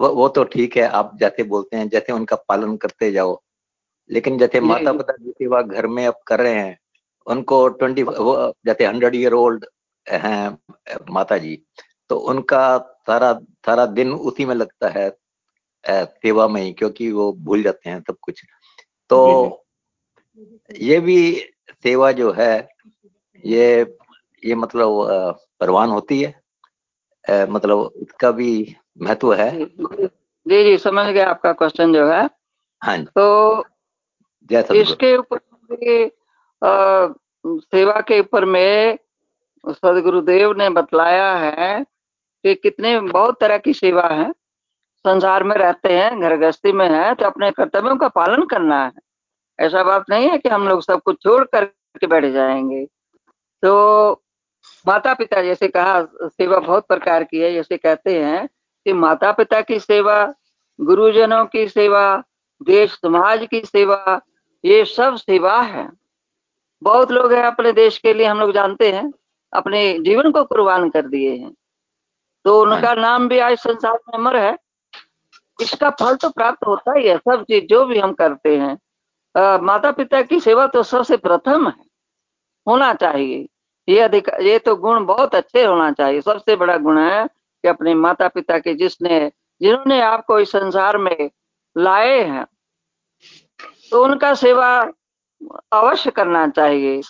[0.01, 3.41] वो, वो तो ठीक है आप जैसे बोलते हैं जैसे उनका पालन करते जाओ।
[4.11, 6.79] लेकिन जैसे माता पिता की सेवा घर में अब कर रहे हैं
[7.27, 8.05] उनको ट्वेंटी
[8.67, 9.67] जैसे हंड्रेड ईयर ओल्ड
[10.07, 10.59] हैं
[11.11, 11.63] माता जी
[12.09, 13.33] तो उनका सारा
[13.67, 15.11] सारा दिन उसी में लगता है
[15.87, 18.43] सेवा में ही क्योंकि वो भूल जाते हैं सब कुछ।
[19.09, 19.65] तो
[20.71, 21.45] ये भी
[21.83, 22.72] सेवा जो है
[23.45, 23.97] ये
[24.43, 31.53] ये मतलब परवान होती है। मतलब इसका भी महत्व है। जी जी समझ गया आपका
[31.53, 32.29] क्वेश्चन जो है।
[32.83, 33.65] हाँ तो
[34.75, 35.39] इसके ऊपर
[37.45, 38.99] सेवा के ऊपर में
[39.65, 44.31] सदगुरुदेव ने बतलाया है कि कितने बहुत तरह की सेवा है।
[45.05, 48.93] संसार में रहते हैं घर गृहस्थी में है तो अपने कर्तव्यों का पालन करना है।
[49.59, 52.87] ऐसा बात नहीं है कि हम लोग सब कुछ छोड़ करके बैठ जाएँगे।
[53.63, 54.13] तो
[54.87, 58.47] माता पिता जैसे कहा सेवा बहुत प्रकार की है जैसे कहते हैं
[58.87, 60.35] कि माता पिता की सेवा
[60.81, 62.23] गुरुजनों की सेवा
[62.63, 64.21] देश समाज की सेवा
[64.65, 65.91] ये सब सेवा है।
[66.83, 69.13] बहुत लोग हैं अपने देश के लिए हम लोग जानते हैं
[69.53, 71.55] अपने जीवन को कुर्बान कर दिए हैं।
[72.45, 74.59] तो उनका हाँ। नाम भी आज संसार में अमर है।
[75.61, 78.79] इसका फल तो प्राप्त होता ही है सब चीज़ जो भी हम करते हैं।
[79.41, 81.92] आ, माता पिता की सेवा तो सबसे प्रथम है।
[82.67, 83.47] होना चाहिए।
[83.89, 87.95] ये अधिक, ये तो गुण बहुत अच्छे होना चाहिए। सबसे बड़ा गुण है कि अपने
[87.95, 91.31] माता पिता के जिसने, जिन्होंने आपको इस संसार में
[91.77, 92.47] लाए हैं
[93.93, 94.69] तो उनका सेवा
[95.73, 97.01] अवश्य करना चाहिए।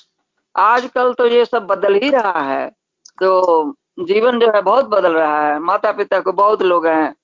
[0.54, 2.68] आजकल तो ये सब बदल ही रहा है।
[3.22, 7.14] तो जीवन जो है बहुत बदल रहा है। माता पिता को बहुत लोग हैं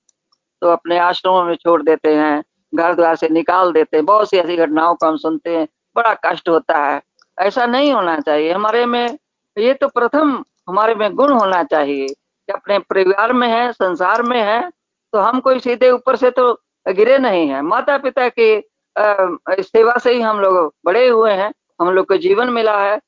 [0.61, 4.37] तो अपने आश्रमों में छोड़ देते हैं घर द्वार से निकाल देते हैं। बहुत सी
[4.37, 7.01] ऐसी घटनाओं को हम सुनते हैं। बड़ा कष्ट होता है।
[7.39, 9.17] ऐसा नहीं होना चाहिए। हमारे में,
[9.57, 14.41] ये तो प्रथम हमारे में गुण होना चाहिए कि अपने परिवार में है, संसार में
[14.41, 14.61] है
[15.13, 16.53] तो हम कोई सीधे ऊपर से तो
[16.85, 18.61] गिरे नहीं है। माता पिता की
[19.63, 22.99] सेवा से ही हम लोग बड़े हुए हैं, हम लोग को जीवन मिला है।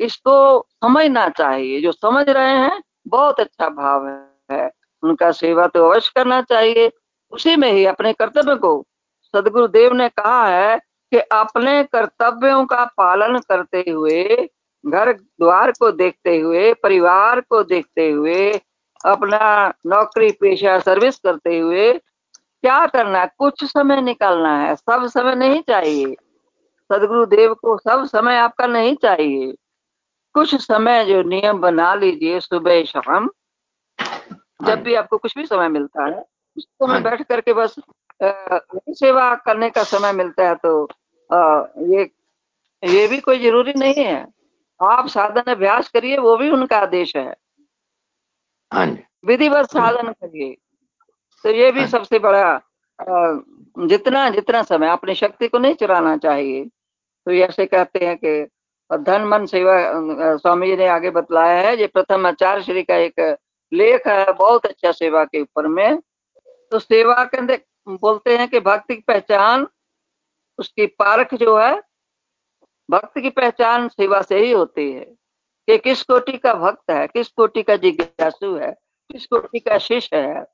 [0.00, 4.06] इसको समझना चाहिए। जो समझ रहे हैं, बहुत अच्छा भाव
[4.50, 4.70] है।
[5.02, 6.90] उनका सेवा तो अवश्य करना चाहिए।
[7.32, 8.84] उसी में ही अपने कर्तव्य को
[9.34, 10.78] सदगुरु देव ने कहा है
[11.12, 14.48] कि अपने कर्तव्यों का पालन करते हुए
[14.86, 18.60] घर द्वार को देखते हुए परिवार को देखते हुए
[19.04, 21.92] अपना नौकरी पेशा सर्विस करते हुए
[22.62, 23.30] क्या करना है?
[23.38, 26.14] कुछ समय निकालना है। सब समय नहीं चाहिए।
[26.92, 29.54] सदगुरु देव को सब समय आपका नहीं चाहिए।
[30.34, 33.30] कुछ समय जो नियम बना लीजिए सुबह शाम।
[34.62, 36.24] जब भी आपको कुछ भी समय मिलता है
[36.56, 37.76] उस समय हाँ। बैठ करके बस
[38.20, 40.84] सेवा करने का समय मिलता है तो
[41.30, 42.10] आ, ये
[42.82, 44.26] ये भी कोई ज़रूरी नहीं है।
[44.80, 47.34] आप साधन अभ्यास करिए वो भी उनका आदेश है।
[48.72, 48.86] हाँ
[49.26, 50.56] विधिवत साधन करिए।
[51.44, 52.60] तो ये भी हाँ। सबसे बड़ा
[53.78, 58.46] जितना जितना समय अपनी शक्ति को नहीं चुराना चाहिए। तो ऐसे कहते हैं कि
[58.90, 59.76] धन मन सेवा
[60.36, 63.36] स्वामी जी ने आगे बतलाया है ये प्रथम आचार्य श्री का एक
[63.72, 65.98] लेख है बहुत अच्छा सेवा के ऊपर में।
[66.72, 69.66] तो सेवा के अंदर बोलते हैं कि भक्ति की पहचान,
[70.58, 71.82] उसकी पारख जो है,
[72.90, 75.04] भक्त की पहचान सेवा से ही होती है।
[75.68, 78.72] कि किस कोटि का भक्त है, किस कोटि का जिज्ञासु है,
[79.12, 80.46] किस कोटि का शिष्य है,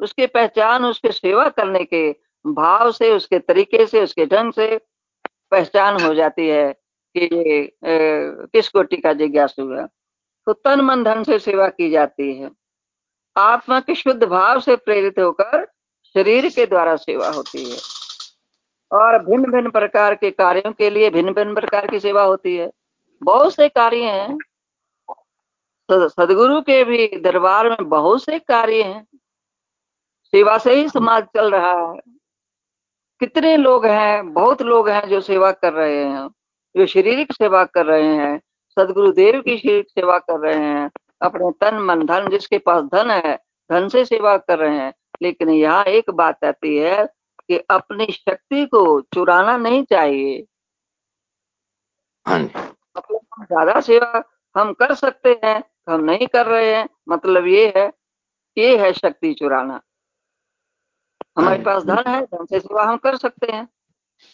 [0.00, 2.16] उसकी पहचान, उसके सेवा करने के
[2.46, 4.80] भाव से, उसके तरीके से, उसके ढंग से
[5.50, 6.72] पहचान हो जाती है
[7.16, 7.76] कि ये
[8.46, 9.86] किस कोटि का जिज्ञासु है।
[10.46, 12.50] तो तन मन धन से सेवा की जाती है।
[13.36, 15.73] आत्मा के शुद्ध भाव से प्रेरित होकर
[16.14, 17.78] शरीर के द्वारा सेवा होती है।
[18.92, 22.70] और भिन्न भिन्न प्रकार के कार्यों के लिए भिन्न भिन्न प्रकार की सेवा होती है।
[23.22, 24.38] बहुत से कार्य हैं।
[25.90, 29.06] सदगुरु के भी दरबार में बहुत से कार्य हैं।
[30.24, 32.00] सेवा से ही समाज चल रहा है।
[33.20, 36.28] कितने लोग हैं, बहुत लोग हैं जो सेवा कर रहे हैं,
[36.76, 38.40] जो शारीरिक सेवा कर रहे हैं
[38.78, 40.90] सदगुरु देव की शारीरिक सेवा कर रहे हैं,
[41.22, 43.36] अपने तन, मन, धन जिसके पास धन है,
[43.72, 44.92] धन से सेवा कर रहे हैं।
[45.24, 47.04] लेकिन यहाँ एक बात आती है
[47.48, 50.44] कि अपनी शक्ति को चुराना नहीं चाहिए।
[52.26, 54.22] हाँ ज़्यादा सेवा
[54.56, 57.86] हम कर सकते हैं हम नहीं कर रहे हैं मतलब ये है
[58.56, 59.80] ये है शक्ति चुराना।
[61.38, 63.66] हमारे हाँ पास धन है धन से सेवा हम कर सकते हैं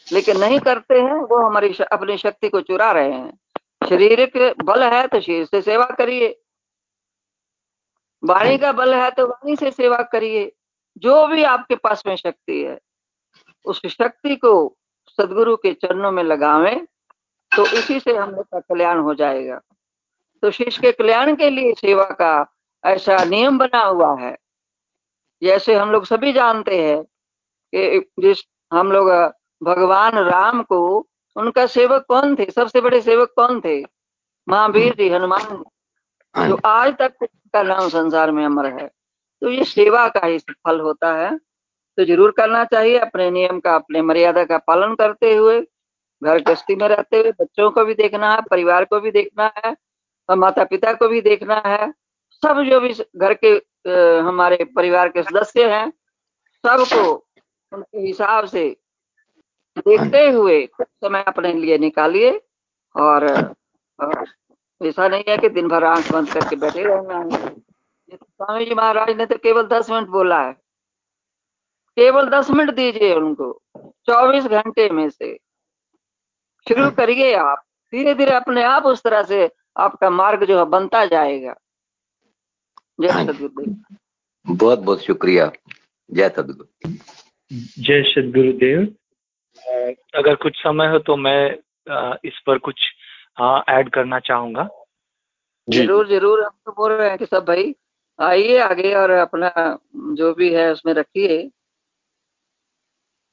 [0.07, 3.33] लेकिन नहीं करते हैं वो हमारी अपनी शक्ति को चुरा रहे हैं।
[3.83, 6.29] शारीरिक बल है तो शरीर से सेवा करिए।
[8.23, 10.45] वाणी का बल है तो वाणी से सेवा करिए।
[11.01, 12.79] जो भी आपके पास में शक्ति है
[13.67, 16.87] उस शक्ति को सदगुरु के चरणों में लगावे
[17.57, 19.61] तो इसी से हम लोग का कल्याण हो जाएगा।
[20.43, 22.53] तो शिष्य के कल्याण के लिए सेवा का
[22.85, 24.37] ऐसा नियम बना हुआ है।
[25.43, 27.03] जैसे हम लोग सभी जानते हैं
[27.75, 28.39] कि जिस
[28.73, 29.11] हम लोग
[29.63, 32.51] भगवान राम को उनका सेवक कौन थे?
[32.51, 33.85] सबसे बड़े सेवक कौन थे?
[34.49, 35.65] महावीर जी हनुमान जी।
[36.37, 38.91] हाँ। जो आज तक का नाम संसार में अमर है।
[39.43, 41.37] तो ये सेवा का ही फल होता है।
[41.99, 45.61] तो ज़रूर करना चाहिए अपने नियम का अपने मर्यादा का पालन करते हुए।
[46.23, 49.75] घर गृहस्थी में रहते हुए बच्चों को भी देखना है परिवार को भी देखना है
[50.29, 51.91] और माता पिता को भी देखना है।
[52.43, 55.91] सब जो भी घर के आ, हमारे परिवार के सदस्य हैं
[56.65, 57.13] सबको
[57.73, 58.65] उनके हिसाब से
[59.77, 62.31] देखते हुए समय अपने लिए निकालिए
[62.95, 63.27] और
[64.81, 67.55] ऐसा नहीं है कि दिन भर आँख बंद करके बैठे रहना है।
[68.13, 70.53] स्वामी जी महाराज ने तो केवल दस मिनट बोला है।
[71.97, 73.53] केवल दस मिनट दीजिए उनको
[74.09, 75.35] चौबीस घंटे में से।
[76.67, 79.49] शुरू हाँ। करिए आप धीरे धीरे अपने आप उस तरह से
[79.79, 81.55] आपका मार्ग जो है बनता जाएगा।
[82.99, 83.97] जय हाँ। सदगुरुदेव
[84.47, 85.51] बहुत बहुत शुक्रिया।
[86.11, 86.93] जय सदगुरु
[87.79, 88.81] जय सदगुरुदेव
[90.15, 91.51] अगर कुछ समय हो तो मैं
[92.25, 92.81] इस पर कुछ
[93.71, 94.69] ऐड करना चाहूँगा।
[95.69, 97.75] ज़रूर ज़रूर। हम तो बोल रहे हैं कि सब भाई
[98.21, 99.51] आइए आगे और अपना
[100.17, 101.39] जो भी है उसमें रखिए।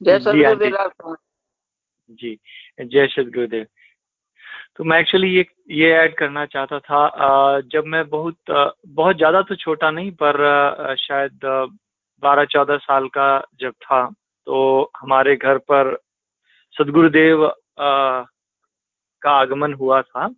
[0.01, 1.15] जय सदगुरुदेव
[2.09, 2.37] जी
[2.79, 3.65] जय सदगुरुदेव।
[4.75, 9.55] तो मैं एक्चुअली ये ये ऐड करना चाहता था जब मैं बहुत बहुत ज़्यादा तो
[9.55, 11.39] छोटा नहीं पर शायद
[12.23, 13.29] बारह चौदह साल का
[13.59, 14.05] जब था
[14.47, 15.95] तो हमारे घर पर
[16.75, 17.47] सदगुरुदेव
[17.79, 20.29] का आगमन हुआ था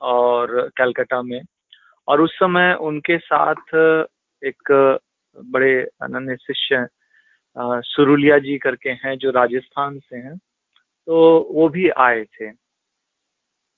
[0.00, 1.40] और कलकत्ता में।
[2.08, 3.74] और उस समय उनके साथ
[4.42, 4.72] एक
[5.36, 6.86] बड़े अनन्य शिष्य
[7.56, 11.16] सुरुलिया जी करके हैं, जो राजस्थान से हैं तो
[11.50, 12.50] वो भी आए थे।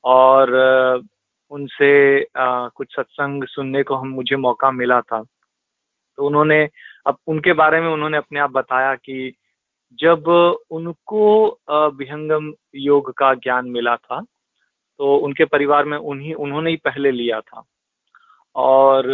[0.05, 0.53] और
[1.53, 6.69] उनसे कुछ सत्संग सुनने को हम, मुझे मौका मिला था। तो उन्होंने,
[7.07, 9.35] अब उनके बारे में उन्होंने अपने आप बताया कि
[9.99, 10.29] जब
[10.71, 14.21] उनको विहंगम योग का ज्ञान मिला था
[15.01, 17.63] तो उनके परिवार में उन्हीं, उन्होंने ही पहले लिया था।
[18.59, 19.07] और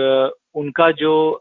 [0.55, 1.40] उनका जो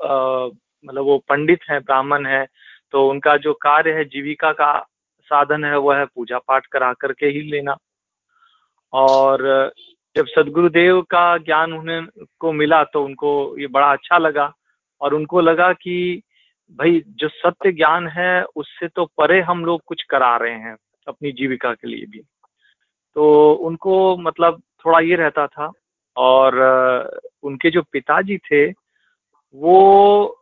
[0.85, 2.47] मतलब वो पंडित है, ब्राह्मण है
[2.91, 4.87] तो उनका जो कार्य है, जीविका का
[5.21, 7.77] साधन है, वह है पूजा पाठ करा करके ही लेना।
[8.93, 9.71] और,
[10.15, 14.53] जब सदगुरुदेव का ज्ञान उन्हें, को मिला तो उनको ये बड़ा अच्छा लगा।
[15.01, 16.21] और उनको लगा कि,
[16.71, 20.77] भाई, जो सत्य ज्ञान है, उससे तो परे हम लोग कुछ करा रहे हैं,
[21.07, 22.21] अपनी जीविका के लिए भी।
[23.15, 25.71] तो उनको मतलब थोड़ा ये रहता था
[26.17, 26.55] और
[27.43, 28.65] उनके जो पिताजी थे
[29.55, 30.39] वो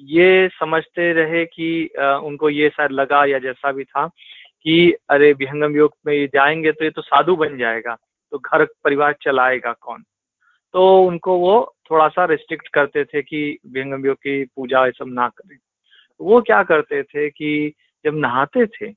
[0.00, 4.06] ये समझते रहे कि उनको ये शायद लगा या जैसा भी था
[4.62, 7.96] कि अरे विहंगम योग में ये जाएँगे तो ये तो साधु बन जाएगा
[8.32, 10.04] तो घर परिवार चलाएगा कौन?
[10.72, 15.08] तो उनको वो थोड़ा सा रिस्ट्रिक्ट करते थे कि विहंगम योग की पूजा ये सब
[15.08, 15.56] ना करें।
[16.20, 17.72] वो क्या करते थे कि
[18.04, 18.92] जब नहाते थे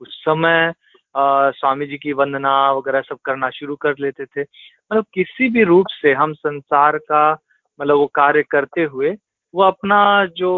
[0.00, 0.72] उस समय
[1.16, 4.44] आ, स्वामी जी की वंदना वगैरह सब करना शुरू कर लेते थे।
[4.92, 7.30] मतलब किसी भी रूप से हम संसार का
[7.80, 9.16] मतलब वो कार्य करते हुए
[9.54, 10.00] वो अपना
[10.36, 10.50] जो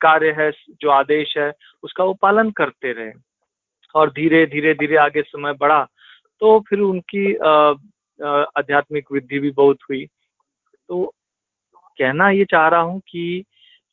[0.00, 0.50] कार्य है
[0.80, 1.52] जो आदेश है
[1.82, 3.12] उसका वो पालन करते रहे।
[3.94, 5.82] और धीरे धीरे धीरे आगे समय बढ़ा
[6.40, 7.34] तो फिर उनकी
[8.56, 10.04] आध्यात्मिक वृद्धि भी बहुत हुई।
[10.88, 11.04] तो
[11.98, 13.44] कहना ये चाह रहा हूँ कि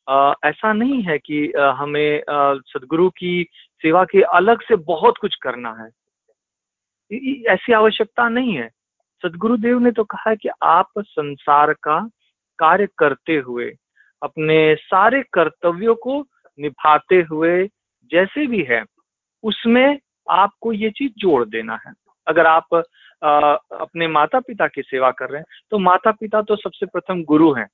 [0.08, 3.46] आ, ऐसा नहीं है कि आ, हमें सदगुरु की
[3.82, 5.88] सेवा के अलग से बहुत कुछ करना है।
[7.54, 8.68] ऐसी आवश्यकता नहीं है।
[9.26, 11.98] सदगुरुदेव ने तो कहा कि आप संसार का
[12.58, 13.70] कार्य करते हुए
[14.22, 16.20] अपने सारे कर्तव्यों को
[16.58, 17.66] निभाते हुए
[18.12, 18.82] जैसे भी है
[19.44, 19.98] उसमें
[20.30, 21.92] आपको ये चीज़ जोड़ देना है।
[22.26, 22.74] अगर आप
[23.22, 27.22] आ, अपने माता पिता की सेवा कर रहे हैं तो माता पिता तो सबसे प्रथम
[27.24, 27.66] गुरु हैं।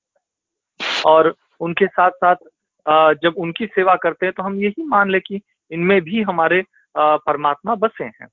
[1.07, 2.37] और उनके साथ साथ
[2.87, 5.41] आ, जब उनकी सेवा करते हैं तो हम यही मान ले कि
[5.71, 6.63] इनमें भी हमारे
[6.97, 8.27] परमात्मा बसे हैं।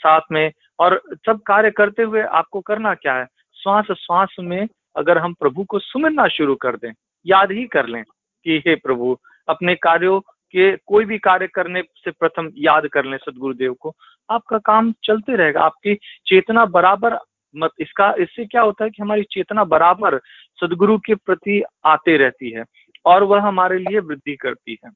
[0.00, 3.26] साथ में और सब कार्य करते हुए आपको करना क्या है?
[3.56, 4.66] श्वास श्वास में
[4.96, 6.92] अगर हम प्रभु को सुमिरना शुरू कर दें,
[7.26, 8.02] याद ही कर लें
[8.46, 9.16] कि हे प्रभु,
[9.48, 13.94] अपने कार्यों के कोई भी कार्य करने से प्रथम याद कर लें सदगुरुदेव को।
[14.30, 15.94] आपका काम चलते रहेगा, आपकी
[16.26, 17.18] चेतना बराबर
[17.56, 20.18] मत, इसका, इससे क्या होता है कि हमारी चेतना बराबर
[20.60, 22.64] सदगुरु के प्रति आते रहती है
[23.04, 24.90] और वह हमारे लिए वृद्धि करती है।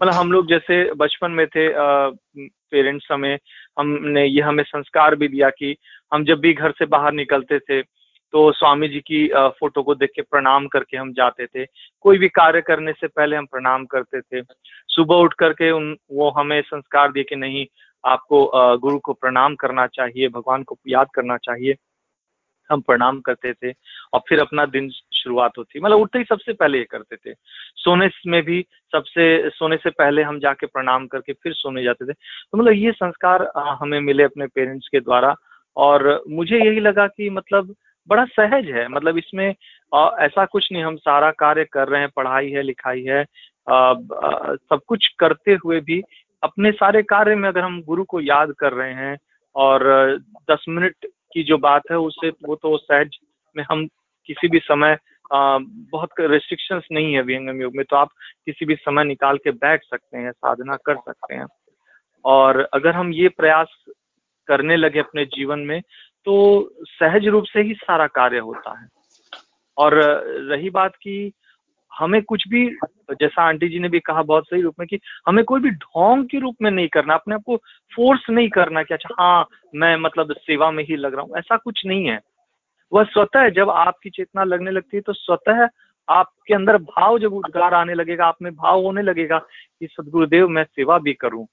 [0.00, 1.68] मतलब हम लोग जैसे बचपन में थे
[2.70, 3.38] पेरेंट्स हमें,
[3.78, 5.76] हमने ये हमें संस्कार भी दिया कि
[6.12, 7.82] हम जब भी घर से बाहर निकलते थे
[8.34, 11.64] तो स्वामी जी की फ़ोटो को देख के प्रणाम करके हम जाते थे।
[12.00, 14.42] कोई भी कार्य करने से पहले हम प्रणाम करते थे।
[14.88, 17.66] सुबह उठ करके उन, वो हमें संस्कार दिए कि नहीं,
[18.04, 21.76] आपको गुरु को प्रणाम करना चाहिए, भगवान को याद करना चाहिए।
[22.70, 23.72] हम प्रणाम करते थे
[24.12, 24.88] और फिर अपना दिन
[25.22, 27.34] शुरुआत होती मतलब उठते ही सबसे पहले ये करते थे।
[27.76, 32.12] सोने में भी सबसे सोने से पहले हम जाके प्रणाम करके फिर सोने जाते थे।
[32.12, 33.50] तो मतलब ये संस्कार
[33.80, 35.34] हमें मिले अपने पेरेंट्स के द्वारा।
[35.76, 37.74] और मुझे यही लगा कि मतलब
[38.08, 39.48] बड़ा सहज है। मतलब इसमें
[40.20, 43.24] ऐसा कुछ नहीं। हम सारा कार्य कर रहे हैं। पढ़ाई है लिखाई है।
[43.68, 46.02] आ, आ, सब कुछ करते हुए भी
[46.42, 49.16] अपने सारे कार्य में अगर हम गुरु को याद कर रहे हैं
[49.54, 49.80] और
[50.50, 50.94] दस मिनट
[51.32, 53.16] की जो बात है उससे वो तो सहज
[53.56, 53.86] में हम
[54.28, 54.96] किसी भी समय
[55.34, 55.58] आ,
[55.92, 58.08] बहुत रेस्ट्रिक्शंस नहीं है विहंगम योग में तो आप
[58.46, 61.46] किसी भी समय निकाल के बैठ सकते हैं साधना कर सकते हैं।
[62.24, 63.74] और अगर हम ये प्रयास
[64.48, 65.80] करने लगे अपने जीवन में
[66.26, 66.36] तो
[66.86, 68.86] सहज रूप से ही सारा कार्य होता है।
[69.76, 69.94] और
[70.50, 71.32] रही बात की
[71.92, 72.64] हमें कुछ भी
[73.10, 74.98] जैसा आंटी जी ने भी कहा बहुत सही रूप में कि
[75.28, 77.56] हमें कोई भी ढोंग के रूप में नहीं करना अपने आप को
[77.92, 81.56] फोर्स नहीं करना कि अच्छा हाँ मैं मतलब सेवा में ही लग रहा हूँ ऐसा
[81.56, 82.20] कुछ नहीं है।
[82.92, 85.68] वह स्वतः जब आपकी चेतना लगने लगती है तो स्वतः
[86.08, 90.64] आपके अंदर भाव जब उद्गार आने लगेगा, आप में भाव होने लगेगा कि सदगुरुदेव, मैं
[90.64, 91.46] सेवा भी करूँ।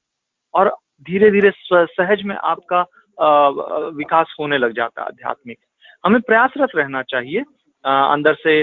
[0.53, 0.69] और
[1.05, 2.81] धीरे धीरे सहज में आपका
[3.91, 5.57] विकास होने लग जाता है आध्यात्मिक।
[6.03, 7.41] हमें प्रयासरत रहना चाहिए
[7.85, 8.61] अंदर से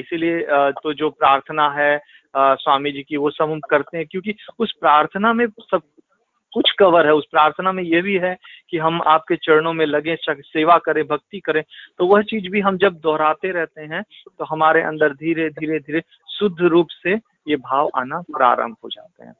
[0.00, 0.40] इसीलिए
[0.74, 1.98] तो जो प्रार्थना है
[2.36, 5.82] स्वामी जी की, वो सब हम करते हैं, क्योंकि उस प्रार्थना में सब
[6.56, 8.36] कुछ कवर है उस प्रार्थना में ये भी है
[8.70, 11.62] कि हम आपके चरणों में लगे सेवा करें भक्ति करें।
[11.98, 16.02] तो वह चीज़ भी हम जब दोहराते रहते हैं तो हमारे अंदर धीरे धीरे धीरे
[16.28, 17.14] शुद्ध रूप से
[17.48, 19.34] ये भाव आना प्रारंभ हो जाते हैं।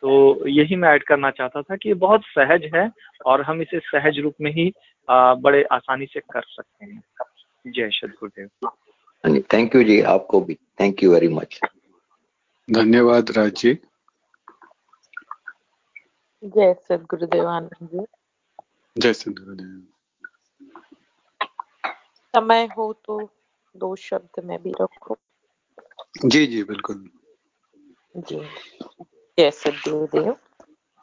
[0.00, 2.90] तो यही मैं ऐड करना चाहता था कि ये बहुत सहज है
[3.26, 4.72] और हम इसे सहज रूप में ही
[5.08, 7.02] बड़े आसानी से कर सकते हैं।
[7.66, 11.60] जय श्री गुरुदेव थैंक यू जी आपको भी। थैंक यू वेरी मच
[12.68, 13.78] धन्यवाद राज जी।
[16.42, 18.04] जय सदगुरुदेव आनंद जी।
[18.96, 19.80] जय सदगुरुदेव।
[22.34, 23.18] समय हो तो
[23.74, 25.16] दो शब्द में भी रखो।
[26.26, 27.08] जी जी बिल्कुल।
[28.18, 28.38] जी
[29.38, 30.36] जय सदगुरुदेव।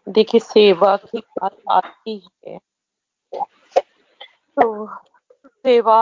[0.08, 2.18] देखिए सेवा की बात आती
[2.48, 2.58] है
[4.58, 4.88] तो
[5.46, 6.00] सेवा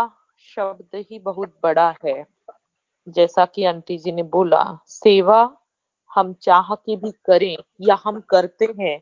[0.56, 2.24] शब्द ही बहुत बड़ा है।
[3.08, 5.40] जैसा कि आंटी जी ने बोला सेवा
[6.12, 9.00] हम चाह के भी करें या हम करते हैं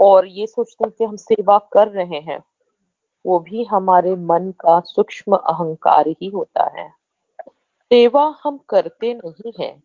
[0.00, 2.40] और ये सोचते हैं कि हम सेवा कर रहे हैं,
[3.24, 6.88] वो भी हमारे मन का सूक्ष्म अहंकार ही होता है।
[7.90, 9.82] सेवा हम करते नहीं है,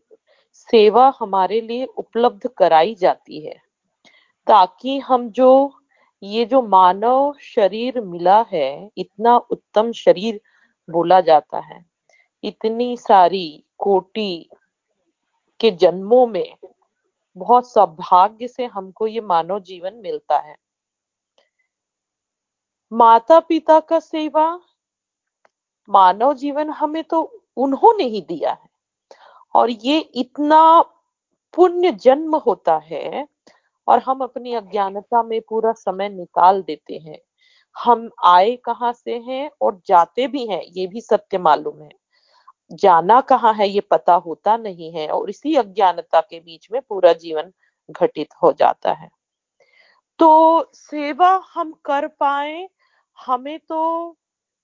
[0.53, 3.55] सेवा हमारे लिए उपलब्ध कराई जाती है,
[4.47, 5.74] ताकि हम जो,
[6.24, 10.39] ये जो मानव शरीर मिला है, इतना उत्तम शरीर
[10.89, 11.86] बोला जाता है।
[12.43, 14.49] इतनी सारी कोटि
[15.59, 16.55] के जन्मों में
[17.38, 20.56] बहुत सौभाग्य से हमको ये मानव जीवन मिलता है।
[22.92, 24.60] माता पिता का सेवा,
[25.90, 28.70] मानव जीवन हमें तो उन्होंने ही दिया है।
[29.56, 30.82] और ये इतना
[31.54, 33.28] पुण्य जन्म होता है
[33.88, 37.20] और हम अपनी अज्ञानता में पूरा समय निकाल देते हैं।
[37.76, 41.90] हम आए कहाँ से हैं और जाते भी हैं, ये भी सत्य मालूम है।
[42.72, 47.13] जाना कहाँ है ये पता होता नहीं है और इसी अज्ञानता के बीच में पूरा
[47.13, 47.51] जीवन
[47.91, 49.09] घटित हो जाता है।
[50.20, 52.68] तो सेवा हम कर पाए,
[53.18, 54.18] हमें तो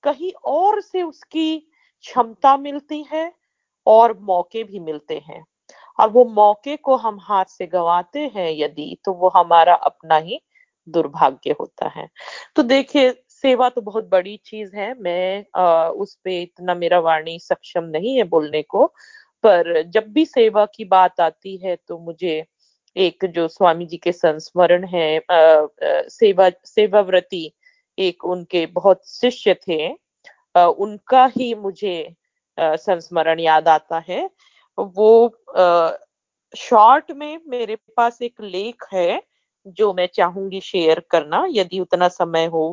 [0.04, 1.58] कहीं और से उसकी
[2.04, 3.32] क्षमता मिलती है
[3.88, 5.44] और मौके भी मिलते हैं।
[6.00, 10.40] और वो मौके को हम हाथ से गवाते हैं यदि तो वो हमारा अपना ही
[10.88, 12.08] दुर्भाग्य होता है।
[12.56, 13.12] तो देखिए
[13.44, 18.16] सेवा तो बहुत बड़ी चीज़ है। मैं आ, उस पे इतना मेरा वाणी सक्षम नहीं
[18.18, 18.86] है बोलने को
[19.44, 22.44] पर जब भी सेवा की बात आती है तो मुझे
[22.96, 25.68] एक जो स्वामी जी के संस्मरण है आ, आ,
[26.10, 27.52] सेवा सेवाव्रती
[27.98, 29.88] एक उनके बहुत शिष्य थे
[30.56, 32.14] आ, उनका ही मुझे
[32.58, 34.30] संस्मरण याद आता है।
[34.78, 35.10] वो
[36.54, 39.22] शॉर्ट में मेरे पास एक लेख है
[39.68, 42.64] जो मैं चाहूँगी शेयर करना यदि उतना समय हो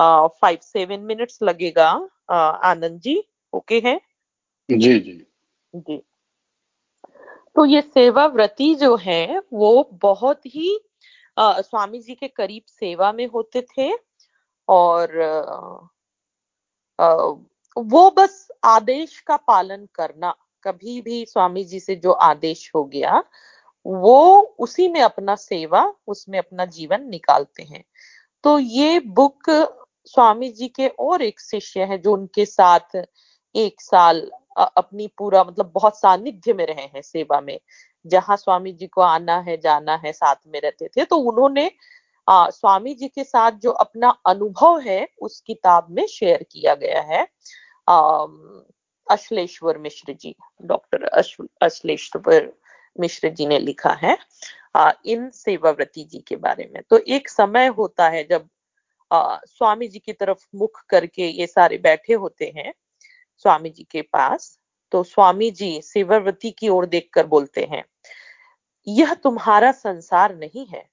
[0.00, 1.88] फाइव सेवन मिनट्स लगेगा
[2.30, 3.22] आनंद जी
[3.52, 4.00] ओके है?
[4.70, 5.26] जी जी।
[5.74, 6.02] जी।
[7.56, 10.78] तो ये सेवा व्रति जो है वो बहुत ही
[11.38, 13.90] आ, स्वामी जी के करीब सेवा में होते थे
[14.68, 15.20] और
[17.00, 17.16] आ,
[17.76, 20.34] वो बस आदेश का पालन करना
[20.64, 23.22] कभी भी स्वामी जी से जो आदेश हो गया
[23.86, 27.84] वो उसी में अपना सेवा उसमें अपना जीवन निकालते हैं।
[28.44, 29.50] तो ये बुक
[30.06, 32.96] स्वामी जी के और एक शिष्य है जो उनके साथ
[33.54, 34.20] एक साल
[34.56, 37.58] अपनी पूरा मतलब बहुत सानिध्य में रहे हैं सेवा में।
[38.04, 41.70] जहाँ स्वामी जी को आना है जाना है साथ में रहते थे तो उन्होंने
[42.28, 47.00] आ, स्वामी जी के साथ जो अपना अनुभव है उस किताब में शेयर किया गया
[47.02, 47.22] है।
[49.06, 51.04] अश्लेश्वर मिश्र जी डॉक्टर
[51.62, 52.52] अश्लेश्वर
[52.96, 54.16] मिश्र जी ने लिखा है
[54.76, 58.48] आ, इन सेवाव्रती जी के बारे में। तो एक समय होता है जब
[59.10, 62.72] स्वामी जी की तरफ़ मुख करके ये सारे बैठे होते हैं,
[63.44, 64.56] स्वामी जी के पास
[64.92, 67.84] तो स्वामी जी शिवरवती की ओर देखकर बोलते हैं,
[68.86, 70.84] यह तुम्हारा संसार नहीं है,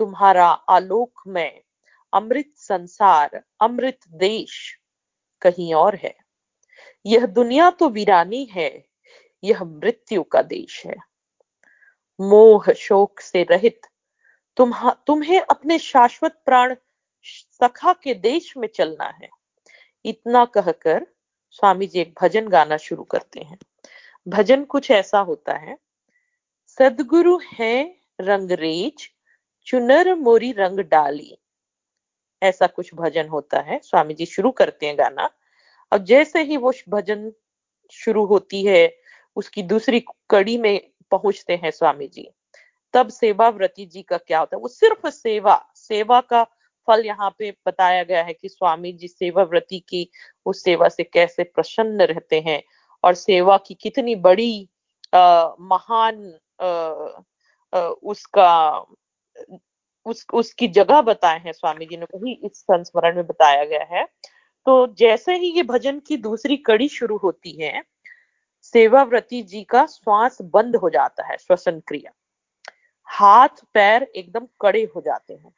[0.00, 1.60] तुम्हारा आलोक में
[2.12, 4.78] अमृत संसार, अमृत देश
[5.42, 6.14] कहीं और है।
[7.06, 8.84] यह दुनिया तो वीरानी है,
[9.42, 10.96] यह मृत्यु का देश है।
[12.20, 13.80] मोह शोक से रहित,
[14.56, 16.74] तुम्हा, तुम्हें अपने शाश्वत प्राण
[17.28, 19.28] सखा के देश में चलना है।
[20.04, 21.06] इतना कहकर
[21.50, 23.58] स्वामी जी एक भजन गाना शुरू करते हैं।
[24.28, 25.76] भजन कुछ ऐसा होता है,
[26.78, 29.08] सदगुरु है रंगरेज
[29.66, 31.36] चुनर मोरी रंग डाली।
[32.42, 35.30] ऐसा कुछ भजन होता है स्वामी जी शुरू करते हैं गाना।
[35.92, 37.32] और जैसे ही वो भजन
[37.90, 38.96] शुरू होती है,
[39.36, 42.28] उसकी दूसरी कड़ी में पहुँचते हैं स्वामी जी
[42.94, 46.46] तब सेवा व्रती जी का क्या होता है, वो सिर्फ़ सेवा सेवा का
[46.86, 50.10] फल यहाँ पे बताया गया है कि स्वामी जी सेवा व्रति की
[50.46, 52.62] उस सेवा से कैसे प्रसन्न रहते हैं
[53.04, 54.68] और सेवा की कितनी बड़ी
[55.14, 56.66] आ, महान आ,
[57.78, 58.84] आ, उसका
[60.06, 64.04] उस उसकी जगह बताए हैं स्वामी जी ने वही इस संस्मरण में बताया गया है।
[64.66, 67.82] तो जैसे ही ये भजन की दूसरी कड़ी शुरू होती है
[68.62, 72.12] सेवाव्रती जी का श्वास बंद हो जाता है श्वसन क्रिया।
[73.04, 75.52] हाथ पैर एकदम कड़े हो जाते हैं।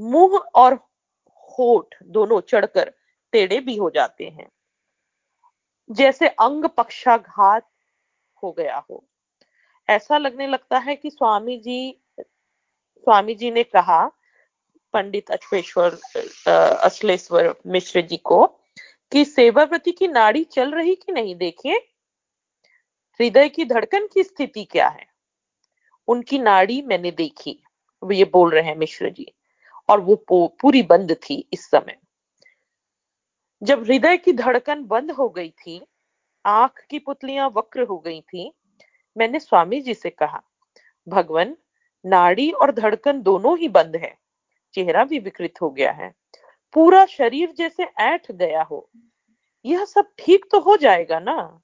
[0.00, 0.74] मुँह और
[1.58, 2.92] होठ दोनों चढ़कर
[3.32, 4.48] टेढ़े भी हो जाते हैं।
[5.90, 7.68] जैसे अंग पक्षाघात
[8.42, 9.04] हो गया हो।
[9.88, 14.06] ऐसा लगने लगता है कि स्वामी जी स्वामी जी ने कहा,
[14.92, 15.98] पंडित अश्वेश्वर
[16.82, 18.46] अश्लेश्वर मिश्र जी को,
[19.12, 21.76] कि सेवाव्रती की नाड़ी चल रही कि नहीं देखिए?
[23.20, 25.06] हृदय की धड़कन की स्थिति क्या है?
[26.08, 27.62] उनकी नाड़ी मैंने देखी
[28.12, 29.32] ये बोल रहे हैं मिश्र जी।
[29.88, 31.96] और वो पूरी बंद थी इस समय।
[33.62, 35.86] जब हृदय की धड़कन बंद हो गई थी,
[36.46, 38.52] आँख की पुतलियाँ वक्र हो गई थी,
[39.16, 40.42] मैंने स्वामी जी से कहा,
[41.08, 41.56] भगवान,
[42.06, 44.18] नाड़ी और धड़कन दोनों ही बंद है।
[44.74, 46.14] चेहरा भी विकृत हो गया है।
[46.72, 48.90] पूरा शरीर जैसे ऐठ गया हो।
[49.64, 51.60] यह सब ठीक तो हो जाएगा ना?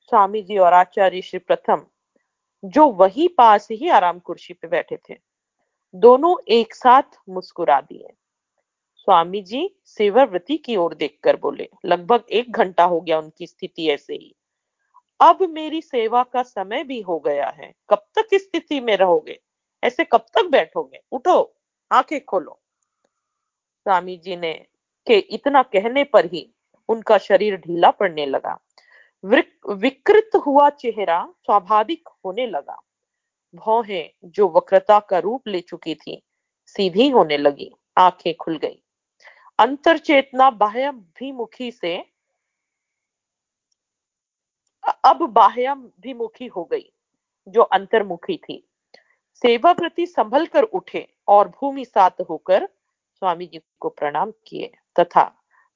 [0.00, 1.86] स्वामी जी और आचार्य श्री प्रथम,
[2.64, 5.33] जो वही पास ही आराम कुर्सी पे बैठे थे।
[5.94, 8.08] दोनों एक साथ मुस्कुरा दिए।
[8.96, 14.14] स्वामी जी सेवाव्रती की ओर देखकर बोले, लगभग एक घंटा हो गया उनकी स्थिति ऐसे
[14.14, 14.34] ही।
[15.20, 19.40] अब मेरी सेवा का समय भी हो गया है। कब तक इस स्थिति में रहोगे?
[19.84, 21.00] ऐसे कब तक बैठोगे?
[21.12, 21.54] उठो,
[21.92, 22.60] आँखें खोलो।
[23.82, 24.66] स्वामी जी ने
[25.06, 26.50] के इतना कहने पर ही
[26.88, 28.58] उनका शरीर ढीला पड़ने लगा।
[29.24, 32.80] विकृत हुआ चेहरा स्वाभाविक होने लगा।
[33.54, 36.22] भौहें जो वक्रता का रूप ले चुकी थी,
[36.66, 38.82] सीधी होने लगी, आँखें खुल गई।
[39.58, 41.96] अंतर चेतना बाह्याभिमुखी से
[45.04, 46.92] अब बाह्याभिमुखी हो गई,
[47.48, 48.68] जो अंतर्मुखी थी।
[49.34, 52.68] सेवा प्रति संभल कर उठे और भूमि सात होकर
[53.14, 55.22] स्वामी जी को प्रणाम किए तथा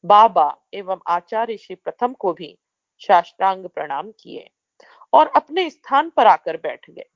[0.05, 2.59] बाबा एवं आचार्य श्री प्रथम को भी
[2.99, 4.51] शास्त्रांग प्रणाम किए
[5.13, 7.09] और अपने स्थान पर आकर बैठ गए।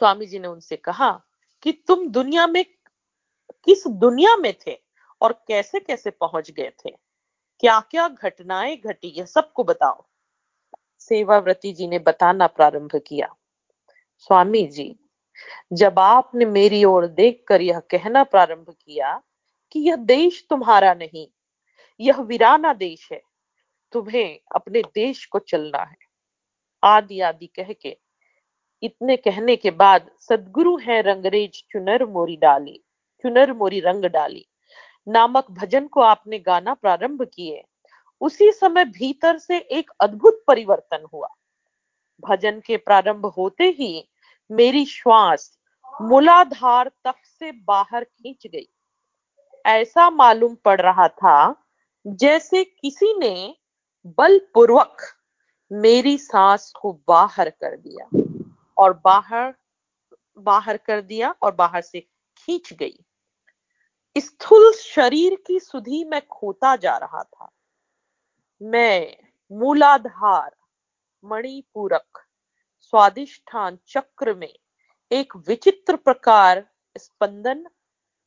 [0.00, 1.10] स्वामी जी ने उनसे कहा
[1.62, 2.64] कि तुम दुनिया में,
[3.64, 4.78] किस दुनिया में थे
[5.20, 6.90] और कैसे कैसे पहुँच गए थे?
[7.60, 10.04] क्या क्या घटनाएँ घटी, यह सबको बताओ।
[11.00, 13.34] सेवाव्रती जी ने बताना प्रारंभ किया।
[14.18, 14.96] स्वामी जी,
[15.72, 19.22] जब आपने मेरी ओर देखकर यह कहना प्रारंभ किया
[19.72, 21.28] कि यह देश तुम्हारा नहीं,
[22.00, 23.22] यह वीराना देश है,
[23.92, 25.96] तुम्हें अपने देश को चलना है।
[26.82, 27.96] आदि आदि कह के
[28.86, 32.80] इतने कहने के बाद सदगुरु है रंगरेज, चुनर मोरी डाली,
[33.22, 34.46] चुनर मोरी रंग डाली।
[35.08, 37.62] नामक भजन को आपने गाना प्रारंभ किए।
[38.20, 41.28] उसी समय भीतर से एक अद्भुत परिवर्तन हुआ।
[42.20, 44.08] भजन के प्रारंभ होते ही
[44.50, 45.58] मेरी श्वास
[46.02, 48.68] मूलाधार तक से बाहर खींच गई।
[49.66, 51.36] ऐसा मालूम पड़ रहा था
[52.06, 53.54] जैसे किसी ने
[54.06, 55.02] बलपूर्वक
[55.72, 58.08] मेरी सांस को बाहर कर दिया।
[58.78, 59.54] और बाहर
[60.38, 62.00] बाहर कर दिया और बाहर से
[62.36, 63.04] खींच गई।
[64.18, 67.50] स्थूल शरीर की सुधी में खोता जा रहा था।
[68.62, 69.16] मैं
[69.52, 70.56] मूलाधार,
[71.24, 72.18] मणिपूरक,
[72.80, 74.54] स्वादिष्ठान चक्र में
[75.12, 76.68] एक विचित्र प्रकार
[76.98, 77.66] स्पंदन,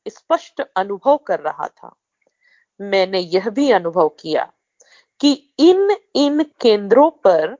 [0.08, 1.96] स्पष्ट अनुभव कर रहा था।
[2.80, 4.52] मैंने यह भी अनुभव किया
[5.20, 7.56] कि इन इन केंद्रों पर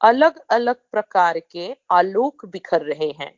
[0.00, 3.32] अलग अलग प्रकार के आलोक बिखर रहे हैं।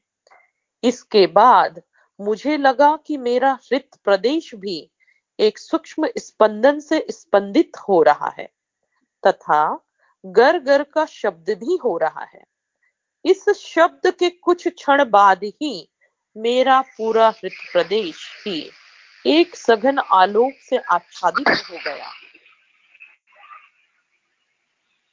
[0.82, 1.80] इसके बाद
[2.20, 4.90] मुझे लगा कि मेरा हृत प्रदेश भी
[5.38, 8.48] एक सूक्ष्म स्पंदन से स्पंदित हो रहा है
[9.24, 9.62] तथा
[10.24, 12.42] गर गर का शब्द भी हो रहा है।
[13.24, 15.88] इस शब्द के कुछ क्षण बाद ही
[16.36, 18.70] मेरा पूरा हृत प्रदेश ही
[19.24, 22.10] एक सघन आलोक से आच्छादित हो गया।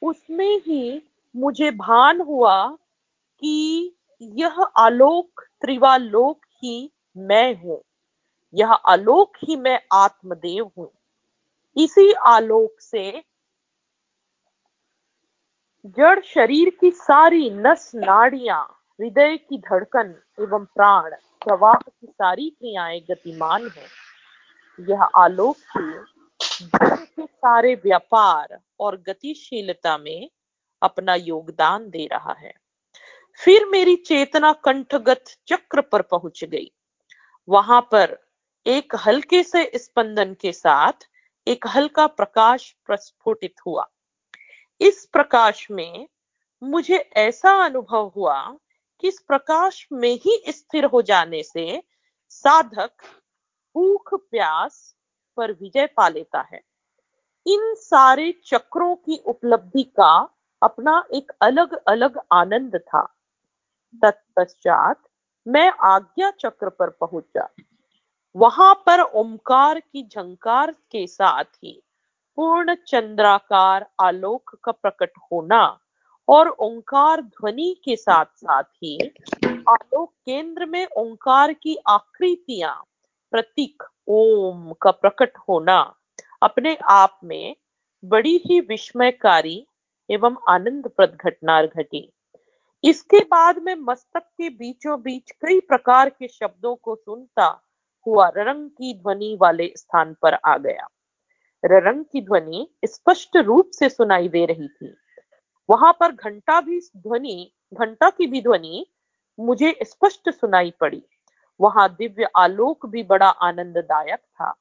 [0.01, 1.01] उसमें ही
[1.35, 2.77] मुझे भान हुआ
[3.39, 7.81] कि यह आलोक, त्रिवालोक ही मैं हूँ।
[8.53, 10.91] यह आलोक ही मैं आत्मदेव हूँ।
[11.77, 13.23] इसी आलोक से
[15.85, 21.09] जड़ शरीर की सारी नस, नाड़ियाँ, हृदय की धड़कन एवं प्राण,
[21.45, 23.85] प्रवाह की सारी क्रियाएँ गतिमान है।
[24.79, 25.93] यह आलोक ही
[27.05, 30.29] के सारे व्यापार और गतिशीलता में
[30.81, 32.53] अपना योगदान दे रहा है।
[33.43, 36.71] फिर मेरी चेतना कंठगत चक्र पर पहुँच गई।
[37.49, 38.17] वहाँ पर
[38.67, 40.93] एक हल्के से स्पंदन के साथ
[41.47, 43.87] एक हल्का प्रकाश प्रस्फुटित हुआ।
[44.81, 46.07] इस प्रकाश में
[46.63, 48.57] मुझे ऐसा अनुभव हुआ
[48.99, 51.83] कि इस प्रकाश में ही स्थिर हो जाने से
[52.29, 52.91] साधक
[53.75, 54.95] भूख प्यास
[55.37, 56.61] पर विजय पा लेता है।
[57.47, 63.01] इन सारे चक्रों की उपलब्धि का अपना एक अलग अलग आनंद था।
[64.03, 65.01] तत्पश्चात
[65.45, 67.47] मैं आज्ञा चक्र पर पहुँचा।
[68.35, 71.81] वहाँ पर ओमकार की झंकार के साथ ही
[72.37, 75.63] पूर्ण चंद्राकार आलोक का प्रकट होना
[76.27, 78.97] और ओंकार ध्वनि के साथ साथ ही
[79.69, 82.75] आलोक केंद्र में ओंकार की आकृतियाँ
[83.33, 85.79] प्रतीक ओम का प्रकट होना
[86.43, 87.55] अपने आप में
[88.03, 89.65] बड़ी ही विस्मयकारी
[90.09, 92.13] एवं आनंदप्रद घटना घटी।
[92.83, 97.63] इसके बाद में मस्तक के बीचों बीच कई प्रकार के शब्दों को सुनता
[98.07, 100.87] हुआ रंग की ध्वनि वाले स्थान पर आ गया।
[101.65, 104.97] रंग की ध्वनि स्पष्ट रूप से सुनाई दे रही थी।
[105.69, 108.85] वहाँ पर घंटा भी ध्वनि, घंटा की भी ध्वनि
[109.39, 111.03] मुझे स्पष्ट सुनाई पड़ी।
[111.61, 114.53] वहाँ दिव्य आलोक भी बड़ा आनंददायक था।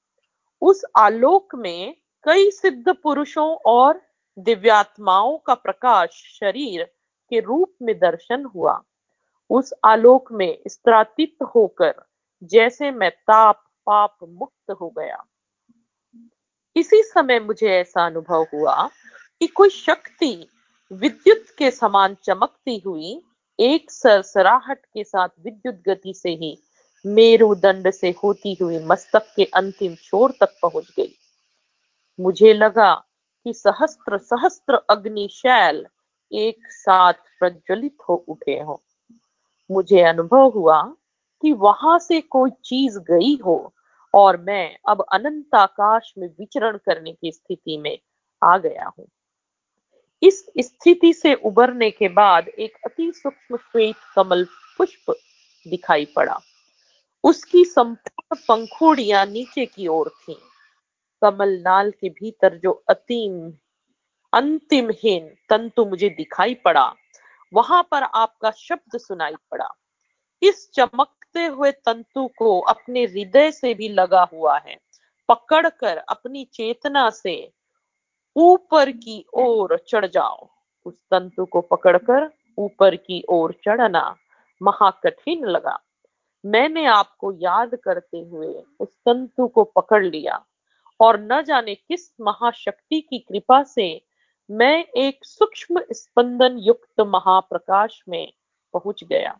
[0.62, 4.05] उस आलोक में कई सिद्ध पुरुषों और
[4.38, 6.10] दिव्यात्माओं का प्रकाश
[6.40, 6.84] शरीर
[7.30, 8.82] के रूप में दर्शन हुआ।
[9.50, 11.94] उस आलोक में स्त्रातीत होकर
[12.42, 15.24] जैसे मैं ताप, पाप मुक्त हो गया।
[16.76, 18.90] इसी समय मुझे ऐसा अनुभव हुआ
[19.40, 20.48] कि कोई शक्ति
[20.92, 23.22] विद्युत के समान चमकती हुई
[23.60, 26.58] एक सरसराहट के साथ विद्युत गति से ही
[27.06, 31.14] मेरुदंड से होती हुई मस्तक के अंतिम छोर तक पहुँच गई।
[32.20, 33.05] मुझे लगा
[33.46, 35.86] कि सहस्त्र सहस्त्र अग्निशैल
[36.32, 38.82] एक साथ प्रज्वलित हो उठे हो।
[39.70, 40.82] मुझे अनुभव हुआ
[41.42, 43.74] कि वहाँ से कोई चीज़ गई हो
[44.14, 47.98] और मैं अब अनंत आकाश में विचरण करने की स्थिति में
[48.44, 49.06] आ गया हूँ।
[50.22, 54.46] इस स्थिति से उबरने के बाद एक अति सूक्ष्म श्वेत कमल
[54.78, 55.14] पुष्प
[55.68, 56.40] दिखाई पड़ा।
[57.24, 60.36] उसकी संपूर्ण पंखुड़ियाँ नीचे की ओर थीं।
[61.22, 63.52] कमल नाल के भीतर जो अतीम,
[64.32, 66.94] अंतिमहीन तंतु मुझे दिखाई पड़ा,
[67.54, 69.68] वहाँ पर आपका शब्द सुनाई पड़ा।
[70.42, 74.76] इस चमकते हुए तंतु को अपने हृदय से भी लगा हुआ है।
[75.28, 77.52] पकड़कर अपनी चेतना से
[78.36, 80.48] ऊपर की ओर चढ़ जाओ।
[80.86, 84.16] उस तंतु को पकड़कर ऊपर की ओर चढ़ना
[84.62, 85.78] महाकठिन लगा।
[86.46, 90.44] मैंने आपको याद करते हुए उस तंतु को पकड़ लिया।
[91.00, 94.02] और न जाने किस महाशक्ति की कृपा से
[94.50, 98.32] मैं एक सूक्ष्म स्पंदन युक्त महाप्रकाश में
[98.74, 99.38] पहुँच गया।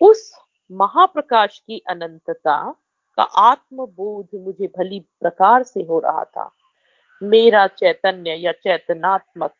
[0.00, 0.38] उस
[0.72, 2.74] महाप्रकाश की अनंतता
[3.16, 6.50] का आत्मबोध मुझे भली प्रकार से हो रहा था।
[7.22, 9.52] मेरा चैतन्य या चैतनात्मक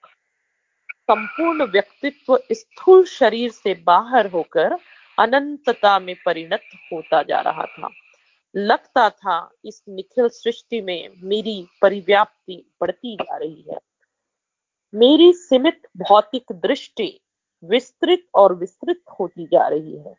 [1.10, 4.76] संपूर्ण व्यक्तित्व स्थूल शरीर से बाहर होकर
[5.18, 6.62] अनंतता में परिणत
[6.92, 7.88] होता जा रहा था।
[8.56, 13.78] लगता था इस निखिल सृष्टि में मेरी परिव्याप्ति बढ़ती जा रही है।
[14.94, 17.20] मेरी सीमित भौतिक दृष्टि
[17.64, 20.14] विस्तृत और विस्तृत होती जा रही है।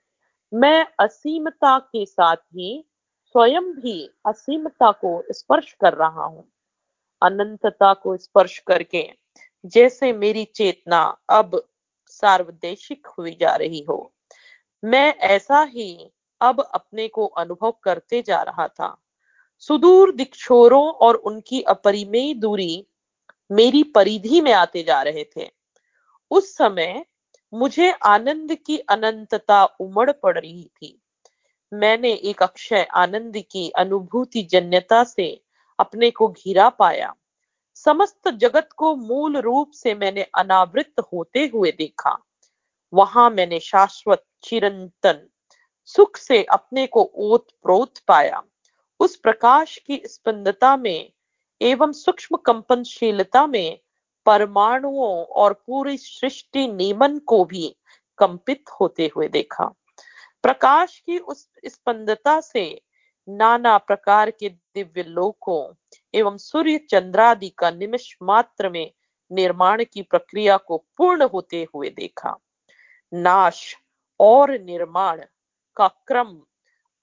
[0.54, 2.86] मैं असीमता के साथ ही
[3.26, 6.52] स्वयं भी असीमता को स्पर्श कर रहा हूँ।
[7.22, 9.10] अनंतता को स्पर्श करके
[9.66, 11.68] जैसे मेरी चेतना अब
[12.08, 14.14] सार्वदेशिक हुई जा रही हो।
[14.84, 16.12] मैं ऐसा ही
[16.42, 19.02] अब अपने को अनुभव करते जा रहा था।
[19.60, 22.88] सुदूर दिक्षोरों और उनकी अपरिमेय दूरी
[23.52, 25.52] मेरी परिधि में आते जा रहे थे।
[26.32, 27.06] उस समय
[27.54, 31.02] मुझे आनंद की अनंतता उमड़ पड़ रही थी।
[31.74, 35.42] मैंने एक अक्षय आनंद की अनुभूति जन्यता से
[35.80, 37.16] अपने को घिरा पाया।
[37.74, 42.18] समस्त जगत को मूल रूप से मैंने अनावृत होते हुए देखा।
[42.94, 45.28] वहाँ मैंने शाश्वत चिरंतन
[45.90, 48.42] सुख से अपने को ओत प्रोत पाया।
[49.00, 51.12] उस प्रकाश की स्पंदता में
[51.62, 53.80] एवं सूक्ष्म कंपनशीलता में
[54.26, 57.76] परमाणुओं और पूरी सृष्टि नियमन को भी
[58.18, 59.66] कंपित होते हुए देखा।
[60.44, 62.82] प्रकाश की उस स्पंदता से
[63.30, 65.74] नाना प्रकार के दिव्य लोकों
[66.14, 68.92] एवं सूर्य चंद्रादि का निमिष मात्र में
[69.32, 72.38] निर्माण की प्रक्रिया को पूर्ण होते हुए देखा।
[73.14, 73.76] नाश
[74.20, 75.22] और निर्माण
[75.80, 76.38] का क्रम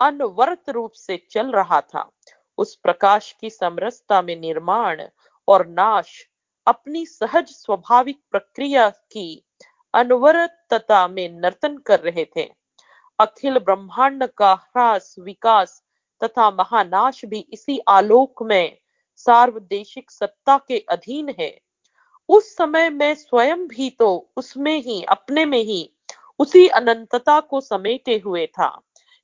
[0.01, 2.11] अनवरत रूप से चल रहा था।
[2.59, 5.03] उस प्रकाश की समरसता में निर्माण
[5.49, 6.27] और नाश
[6.67, 9.45] अपनी सहज स्वाभाविक प्रक्रिया की
[9.95, 12.49] अनवरतता में नर्तन कर रहे थे।
[13.19, 15.83] अखिल ब्रह्मांड का ह्रास, विकास
[16.21, 18.79] तथा महानाश भी इसी आलोक में
[19.17, 21.61] सार्वदेशिक सत्ता के अधीन है।
[22.29, 25.96] उस समय मैं स्वयं भी तो उसमें ही, अपने में ही
[26.41, 28.81] उसी अनंतता को समेटे हुए था।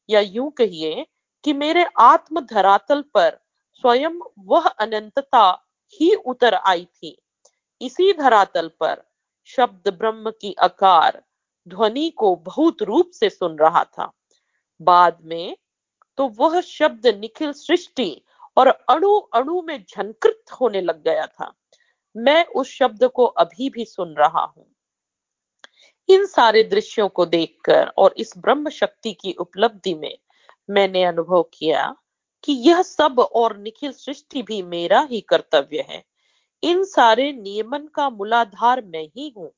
[0.09, 1.07] या यूँ कहिए
[1.45, 3.39] कि मेरे आत्म धरातल पर
[3.75, 5.69] स्वयं वह अनंतता
[6.01, 7.17] ही उतर आई थी।
[7.81, 9.03] इसी धरातल पर
[9.45, 11.23] शब्द ब्रह्म की आकार
[11.69, 14.11] ध्वनि को बहुत रूप से सुन रहा था।
[14.81, 15.57] बाद में
[16.17, 18.25] तो वह शब्द निखिल सृष्टि
[18.57, 21.53] और अणु अणु में झनकृत होने लग गया था।
[22.17, 24.72] मैं उस शब्द को अभी भी सुन रहा हूँ।
[26.13, 30.19] इन सारे दृश्यों को देखकर और इस ब्रह्म शक्ति की उपलब्धि में
[30.71, 31.97] मैंने अनुभव किया
[32.45, 36.05] कि यह सब और निखिल सृष्टि भी मेरा ही कर्तव्य है।
[36.63, 39.51] इन सारे नियमन का मूलाधार मैं ही हूँ।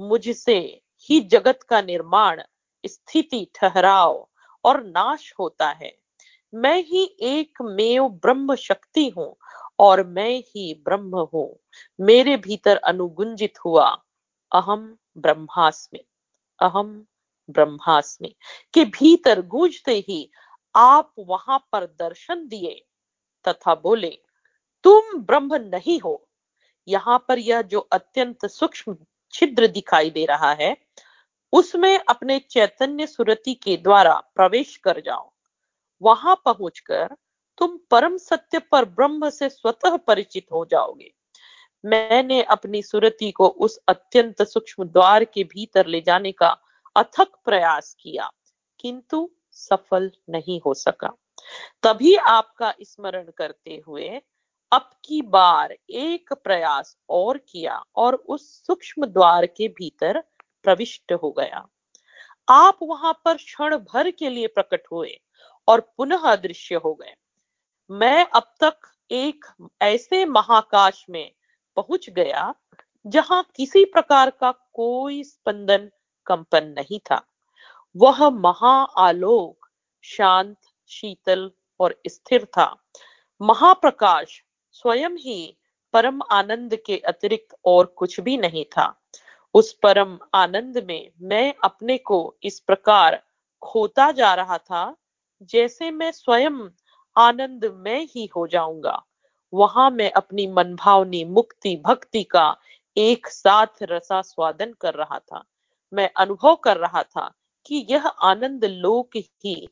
[0.00, 2.42] मुझसे ही जगत का निर्माण,
[2.86, 4.28] स्थिति ठहराव
[4.64, 5.96] और नाश होता है।
[6.54, 9.36] मैं ही एक मेव ब्रह्म शक्ति हूँ
[9.78, 11.60] और मैं ही ब्रह्म हूँ।
[12.00, 13.88] मेरे भीतर अनुगुंजित हुआ
[14.52, 16.04] अहम ब्रह्मास्मि।
[16.60, 17.06] अहम
[17.50, 18.34] ब्रह्मास्मि।
[18.74, 20.30] के भीतर गूंजते ही
[20.76, 22.84] आप वहाँ पर दर्शन दिए,
[23.48, 24.18] तथा बोले,
[24.84, 26.28] तुम ब्रह्म नहीं हो।
[26.88, 28.96] यहाँ पर यह जो अत्यंत सूक्ष्म
[29.32, 30.76] छिद्र दिखाई दे रहा है,
[31.52, 35.32] उसमें अपने चैतन्य सुरति के द्वारा प्रवेश कर जाओ।
[36.02, 37.16] वहाँ पहुंचकर
[37.58, 41.14] तुम परम सत्य पर ब्रह्म से स्वतः परिचित हो जाओगे।
[41.84, 46.48] मैंने अपनी सुरति को उस अत्यंत सूक्ष्म द्वार के भीतर ले जाने का
[46.96, 48.28] अथक प्रयास किया,
[48.80, 51.08] किंतु सफल नहीं हो सका।
[51.82, 54.20] तभी आपका स्मरण करते हुए
[54.72, 60.22] अब की बार एक प्रयास और किया और उस सूक्ष्म द्वार के भीतर
[60.64, 61.66] प्रविष्ट हो गया।
[62.48, 65.16] आप वहाँ पर क्षण भर के लिए प्रकट हुए
[65.68, 67.14] और पुनः अदृश्य हो गए।
[67.90, 69.44] मैं अब तक एक
[69.82, 71.30] ऐसे महाकाश में
[71.76, 72.54] पहुँच गया
[73.06, 75.90] जहाँ किसी प्रकार का कोई स्पंदन
[76.26, 77.20] कंपन नहीं था।
[77.96, 79.68] वह महा आलोक
[80.04, 80.56] शांत,
[80.90, 81.50] शीतल
[81.80, 82.74] और स्थिर था।
[83.40, 85.56] महाप्रकाश स्वयं ही
[85.94, 88.86] परम आनंद के अतिरिक्त और कुछ भी नहीं था।
[89.54, 93.22] उस परम आनंद में मैं अपने को इस प्रकार
[93.62, 94.96] खोता जा रहा था
[95.42, 96.68] जैसे मैं स्वयं
[97.16, 99.02] आनंद में ही हो जाऊँगा।
[99.54, 102.56] वहाँ मैं अपनी मनभावनी, मुक्ति, भक्ति का
[102.96, 105.44] एक साथ रसा स्वादन कर रहा था।
[105.92, 107.32] मैं अनुभव कर रहा था
[107.66, 109.68] कि यह आनंद लोक ही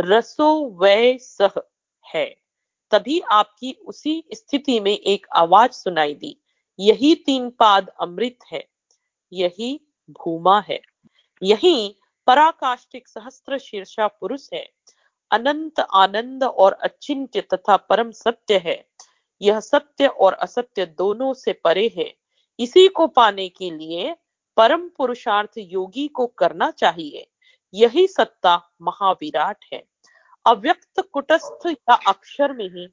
[0.00, 0.48] रसो
[0.82, 1.60] वय सह
[2.14, 2.26] है।
[2.90, 6.36] तभी आपकी उसी स्थिति में एक आवाज़ सुनाई दी।
[6.78, 8.64] यही तीन पाद अमृत है,
[9.32, 9.80] यही
[10.10, 10.80] भूमा है,
[11.42, 14.68] यही पराकाष्टिक सहस्त्र शीर्षा पुरुष है।
[15.30, 18.86] अनंत आनंद और अचिंत्य तथा परम सत्य है।
[19.42, 22.14] यह सत्य और असत्य दोनों से परे है।
[22.58, 24.16] इसी को पाने के लिए
[24.56, 27.26] परम पुरुषार्थ योगी को करना चाहिए।
[27.74, 29.82] यही सत्ता महाविराट है।
[30.46, 32.88] अव्यक्त कुटस्थ या अक्षर में ही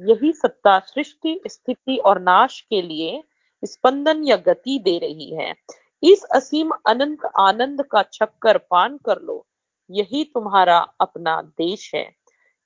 [0.00, 3.22] यही सत्ता सृष्टि, स्थिति और नाश के लिए
[3.64, 5.54] स्पंदन या गति दे रही है।
[6.02, 9.46] इस असीम अनंत आनंद का छक्कर पान कर लो।
[9.90, 12.16] यही तुम्हारा अपना देश है।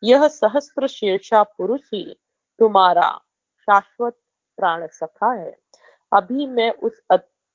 [0.05, 2.17] यह सहस्त्र शीर्षा पुरुष ही
[2.59, 3.11] तुम्हारा
[3.61, 4.17] शाश्वत
[4.59, 5.57] प्राण सखा है।
[6.13, 7.01] अभी मैं उस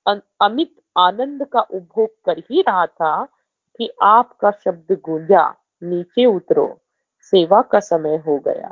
[0.05, 3.23] अमित आनंद का उपभोग कर ही रहा था
[3.79, 6.67] कि आपका शब्द गूंजा, नीचे उतरो,
[7.31, 8.71] सेवा का समय हो गया।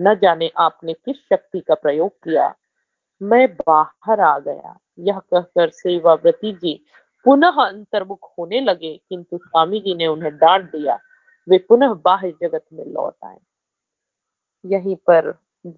[0.00, 2.54] न जाने आपने किस शक्ति का प्रयोग किया।
[3.20, 6.74] मैं बाहर आ गया। यह कहकर सेवा व्रती जी
[7.26, 10.98] पुनः अंतर्मुख होने लगे, किंतु स्वामी जी ने उन्हें डांट दिया।
[11.48, 13.38] वे पुनः बाह्य जगत में लौट आए।
[14.64, 15.30] यहीं पर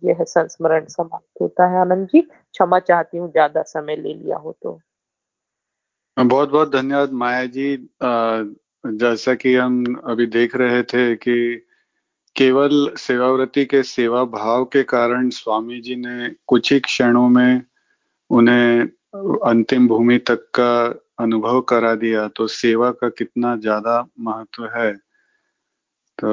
[0.04, 4.56] यह संस्मरण समाप्त होता है। आनंद जी, क्षमा चाहती हूँ, ज़्यादा समय ले लिया हो
[4.62, 4.80] तो।
[6.16, 7.76] बहुत बहुत धन्यवाद माया जी।
[8.84, 11.36] जैसा कि हम अभी देख रहे थे कि
[12.36, 17.62] केवल सेवाव्रति के सेवा भाव के कारण स्वामी जी ने कुछ ही क्षणों में
[18.30, 18.82] उन्हें
[19.48, 20.72] अंतिम भूमि तक का
[21.24, 24.92] अनुभव करा दिया तो सेवा का कितना ज़्यादा महत्व है।
[26.18, 26.30] तो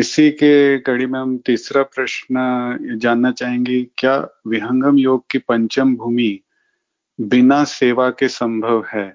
[0.00, 4.16] इसी के कड़ी में हम तीसरा प्रश्न जानना चाहेंगे, क्या
[4.46, 6.40] विहंगम योग की पंचम भूमि
[7.18, 9.08] बिना सेवा के संभव है?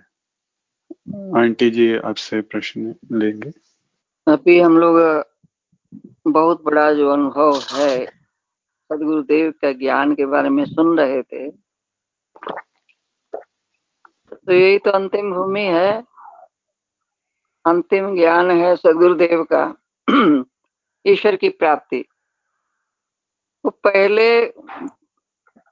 [1.38, 3.52] आंटी जी आपसे प्रश्न लेंगे।
[4.28, 5.26] अभी हम लोग
[6.28, 11.50] बहुत बड़ा जो अनुभव है, सदगुरुदेव का ज्ञान के बारे में सुन रहे थे।
[14.32, 16.04] तो यही तो अंतिम भूमि है।
[17.66, 19.76] अंतिम ज्ञान है सदगुरुदेव का,
[21.08, 22.06] ईश्वर की प्राप्ति।
[23.66, 24.46] वो पहले,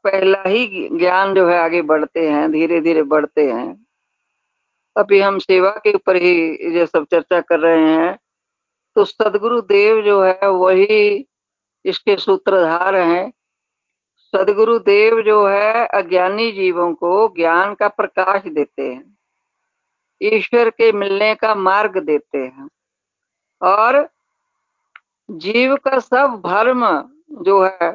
[0.04, 3.86] पहला ही ज्ञान जो है आगे बढ़ते हैं धीरे धीरे बढ़ते हैं।
[4.98, 8.20] अभी हम सेवा के ऊपर ही ये सब चर्चा कर रहे हैं।
[8.96, 11.28] तो सदगुरु देव जो है, वही
[11.86, 13.34] इसके सूत्रधार हैं।
[14.18, 19.18] सदगुरु देव जो है, अज्ञानी जीवों को ज्ञान का प्रकाश देते हैं।
[20.22, 22.68] ईश्वर के मिलने का मार्ग देते हैं।
[23.61, 24.07] और
[25.30, 26.86] जीव का सब धर्म
[27.43, 27.91] जो है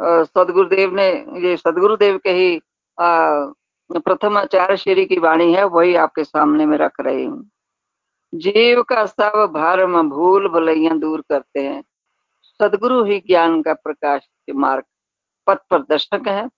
[0.00, 1.08] सदगुरुदेव ने,
[1.40, 2.60] ये सदगुरुदेव के ही
[2.98, 7.48] प्रथम आचार्य श्री की वाणी है, वही आपके सामने में रख रही हूँ।
[8.34, 11.82] जीव का सब भरम भूल भलैया दूर करते हैं।
[12.62, 14.84] सदगुरु ही ज्ञान का प्रकाश के मार्ग,
[15.46, 16.48] पथ प्रदर्शक है।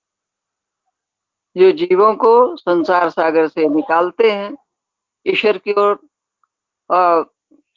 [1.57, 4.57] जो जीवों को संसार सागर से निकालते हैं
[5.27, 5.93] ईश्वर की ओर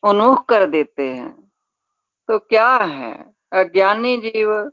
[0.03, 1.51] उन्मुख कर देते हैं।
[2.27, 3.33] तो क्या है?
[3.51, 4.71] अज्ञानी जीव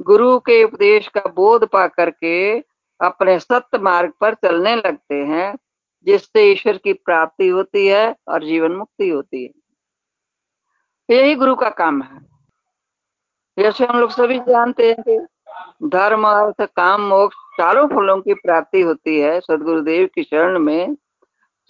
[0.00, 2.58] गुरु के उपदेश का बोध पा करके
[3.00, 5.58] अपने सत्य मार्ग पर चलने लगते हैं,
[6.04, 9.50] जिससे ईश्वर की प्राप्ति होती है और जीवन मुक्ति होती है।
[11.16, 12.20] यही गुरु का काम है।
[13.58, 15.18] जैसे हम लोग सभी जानते हैं कि
[15.88, 20.96] धर्म, अर्थ, काम, मोक्ष, चारों फलों की प्राप्ति होती है। सदगुरुदेव की शरण में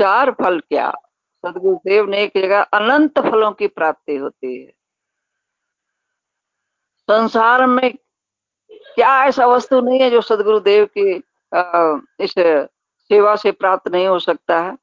[0.01, 0.91] चार फल क्या?
[1.45, 4.71] सदगुरुदेव ने एक जगह अनंत फलों की प्राप्ति होती है।
[7.09, 7.93] संसार में
[8.95, 11.11] क्या ऐसा वस्तु नहीं है जो सदगुरुदेव की
[12.25, 12.35] इस
[13.11, 14.77] सेवा से प्राप्त नहीं हो सकता है?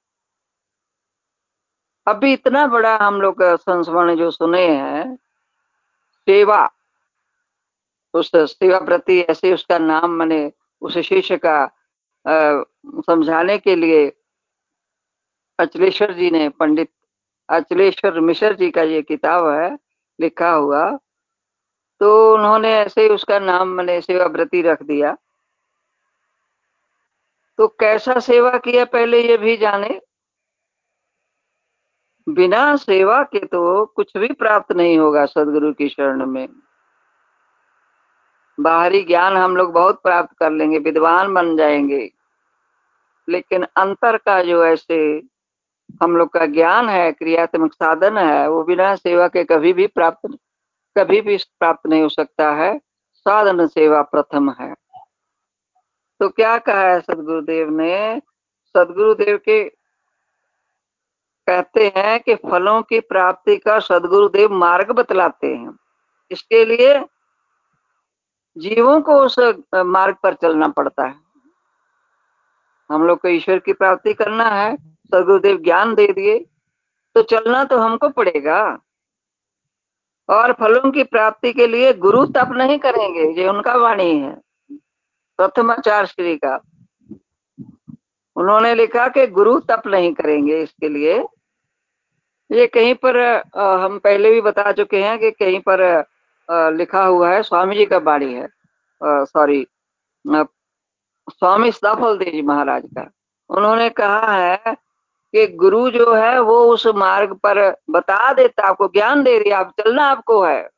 [2.08, 5.16] अभी इतना बड़ा हम लोग संस्मरण जो सुने हैं,
[6.28, 6.70] सेवा,
[8.14, 10.52] उस सेवा प्रति ऐसे उसका नाम मैंने
[10.82, 11.68] उस शिष्य का
[13.08, 14.12] समझाने के लिए
[15.60, 16.92] अचलेश्वर जी ने, पंडित
[17.50, 19.78] अचलेश्वर मिश्र जी का ये किताब है,
[20.22, 20.98] लिखा हुआ।
[22.00, 25.18] तो उन्होंने ऐसे ही उसका नाम मैंने सेवा व्रति रख दिया।
[27.58, 30.02] तो कैसा सेवा किया पहले ये भी जाने?
[32.30, 36.50] बिना सेवा के तो कुछ भी प्राप्त नहीं होगा सदगुरु की शरण में।
[38.60, 42.12] बाहरी ज्ञान हम लोग बहुत प्राप्त कर लेंगे, विद्वान बन जाएँगे।
[43.30, 45.22] लेकिन अंतर का जो ऐसे
[46.04, 50.38] हम लोग का ज्ञान है क्रियात्मक साधन है, वो बिना सेवा के कभी भी प्राप्त
[50.98, 52.80] कभी भी प्राप्त नहीं हो सकता है।
[53.14, 54.76] साधन सेवा प्रथम है।
[56.20, 58.22] तो क्या कहा है सदगुरुदेव ने?
[58.78, 59.70] सदगुरुदेव के
[61.48, 65.78] कहते हैं कि फलों की प्राप्ति का सदगुरुदेव मार्ग बतलाते हैं।
[66.32, 67.06] इसके लिए
[68.58, 69.40] जीवों को उस
[69.76, 71.16] मार्ग पर चलना पड़ता है।
[72.92, 76.38] हम लोग को ईश्वर की प्राप्ति करना है। सदगुरुदेव ज्ञान दे दिए
[77.16, 78.62] तो चलना तो हमको पड़ेगा।
[80.30, 84.34] और फलों की प्राप्ति के लिए गुरु तप नहीं करेंगे, ये उनका वाणी है।
[85.40, 86.56] प्रथमाचार्य श्री का।
[88.36, 91.18] उन्होंने लिखा कि गुरु तप नहीं करेंगे इसके लिए।
[92.50, 93.18] ये कहीं पर
[93.82, 95.82] हम पहले भी बता चुके हैं कि कहीं पर
[96.74, 98.48] लिखा हुआ है, स्वामी जी का बाणी है।
[99.02, 99.66] सॉरी
[100.26, 103.10] स्वामी सफल देव जी महाराज का।
[103.50, 104.76] उन्होंने कहा है
[105.34, 107.60] कि गुरु जो है वो उस मार्ग पर
[107.90, 110.70] बता देता, आपको ज्ञान दे दिया आप चलना आपको है।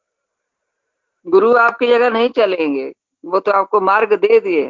[1.26, 2.92] गुरु आपकी जगह नहीं चलेंगे,
[3.24, 4.70] वो तो आपको मार्ग दे दिए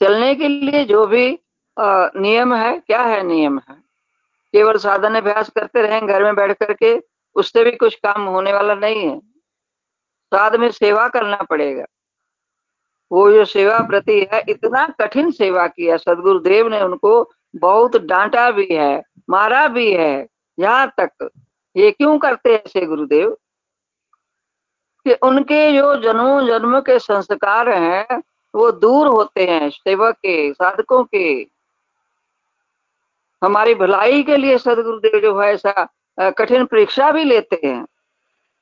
[0.00, 1.26] चलने के लिए जो भी
[1.76, 3.74] नियम है, क्या है नियम है?
[4.54, 6.96] केवल साधन अभ्यास करते रहें, घर में बैठ करके,
[7.36, 9.18] उससे भी कुछ काम होने वाला नहीं है।
[10.32, 11.84] साध में सेवा करना पड़ेगा।
[13.10, 17.22] वो जो सेवा प्रति है, इतना कठिन सेवा किया सदगुरुदेव ने उनको
[17.56, 20.26] बहुत डांटा भी है, मारा भी है,
[20.58, 21.30] यहाँ तक।
[21.76, 23.36] ये क्यों करते ऐसे गुरुदेव?
[25.04, 28.22] कि उनके जो जन्मों, जन्म के संस्कार हैं,
[28.54, 31.46] वो दूर होते हैं सेवक के, साधकों के।
[33.44, 35.88] हमारी भलाई के लिए सदगुरुदेव जो है, ऐसा
[36.30, 37.86] कठिन परीक्षा भी लेते हैं।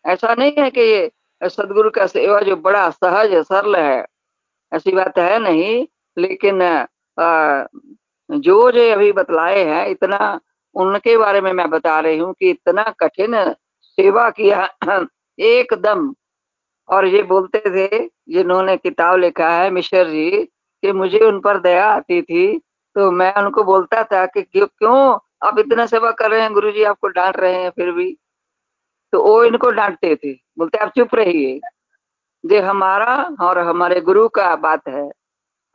[0.07, 1.11] ऐसा नहीं है कि ये
[1.43, 4.07] सदगुरु का सेवा जो बड़ा सहज, सरल है।
[4.73, 5.87] ऐसी बात है नहीं,
[6.19, 6.87] लेकिन
[8.31, 10.41] जो जो अभी बतलाए हैं, इतना
[10.75, 14.69] उनके बारे में मैं बता रही हूँ कि इतना कठिन सेवा किया
[15.39, 16.15] एकदम।
[16.89, 20.31] और ये बोलते थे, जिन्होंने किताब लिखा है मिश्र जी,
[20.83, 22.59] कि मुझे उन पर दया आती थी।
[22.95, 25.19] तो मैं उनको बोलता था कि क्यों क्यों
[25.49, 28.17] आप इतना सेवा कर रहे हैं गुरु जी आपको डांट रहे हैं फिर भी?
[29.13, 31.61] तो वो इनको डांटते थे। बोलते, आप चुप रहिए।
[32.53, 35.11] ये हमारा और हमारे गुरु का बात है।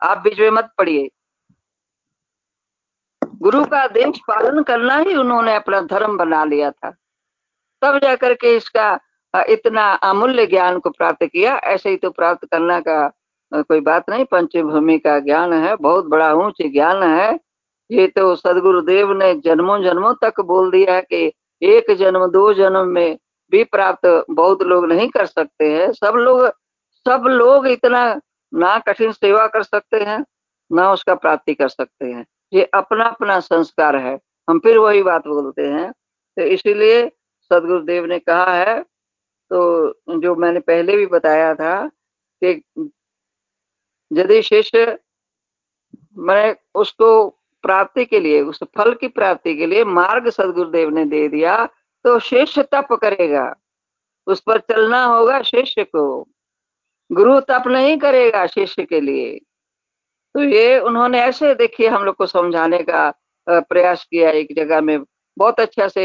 [0.02, 1.08] आप बीच में मत पड़िए।
[3.42, 6.90] गुरु का आदेश पालन करना ही उन्होंने अपना धर्म बना लिया था।
[7.82, 8.98] तब जाकर के इसका
[9.48, 13.08] इतना अमूल्य ज्ञान को प्राप्त किया। ऐसे ही तो प्राप्त करना का
[13.52, 17.38] कोई बात नहीं। पंचभूमि का ज्ञान है, बहुत बड़ा ऊंच ज्ञान है।
[17.90, 21.32] ये तो सदगुरुदेव ने जन्मों जन्मों तक बोल दिया कि
[21.62, 23.18] एक जन्म, दो जन्म में
[23.52, 26.46] भी प्राप्त बहुत लोग नहीं कर सकते हैं। सब लोग
[27.06, 28.02] सब लोग इतना
[28.52, 30.24] ना कठिन सेवा कर सकते हैं,
[30.70, 34.18] ना उसका प्राप्ति कर सकते हैं। ये अपना अपना संस्कार है।
[34.48, 35.90] हम फिर वही बात बोलते हैं।
[36.36, 37.08] तो इसीलिए
[37.50, 38.82] सदगुरुदेव ने कहा है
[39.50, 39.58] तो
[40.18, 41.86] जो मैंने पहले भी बताया था
[42.42, 42.62] कि
[44.12, 44.98] यदि शिष्य
[46.18, 47.28] मैं उसको
[47.64, 51.66] प्राप्ति के लिए, उस फल की प्राप्ति के लिए मार्ग सदगुरुदेव ने दे दिया
[52.04, 53.54] तो शिष्य तप करेगा।
[54.26, 56.28] उस पर चलना होगा शिष्य को।
[57.12, 59.38] गुरु तप नहीं करेगा शिष्य के लिए।
[60.36, 63.10] तो ये उन्होंने ऐसे देखिए हम लोग को समझाने का
[63.46, 64.98] प्रयास किया एक जगह में।
[65.36, 66.04] बहुत अच्छा से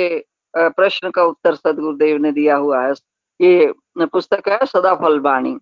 [0.54, 2.94] प्रश्न का उत्तर सदगुरुदेव ने दिया हुआ है।
[3.40, 3.74] ये
[4.06, 5.56] पुस्तक है सदा फल वाणी,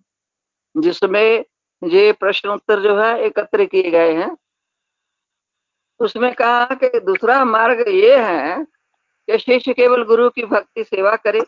[0.74, 1.44] जिसमें
[1.82, 4.36] ये प्रश्न उत्तर जो है एकत्र किए गए हैं।
[6.00, 11.40] उसमें कहा कि दूसरा मार्ग ये है कि शिष्य केवल गुरु की भक्ति सेवा करे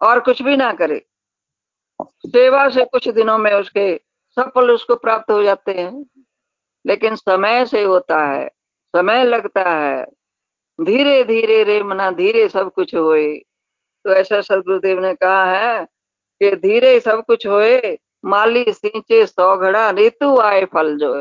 [0.00, 1.04] और कुछ भी ना करे।
[2.00, 3.92] सेवा से कुछ दिनों में उसके
[4.36, 6.04] सफल उसको प्राप्त हो जाते हैं।
[6.84, 8.48] लेकिन समय से होता है,
[8.94, 10.04] समय लगता है।
[10.78, 13.34] धीरे धीरे रे मना, धीरे सब कुछ होए।
[14.04, 15.84] तो ऐसा सदगुरुदेव ने कहा है
[16.40, 21.14] कि धीरे सब कुछ होए, माली सींचे सौ घड़ा, ऋतु आए फल जो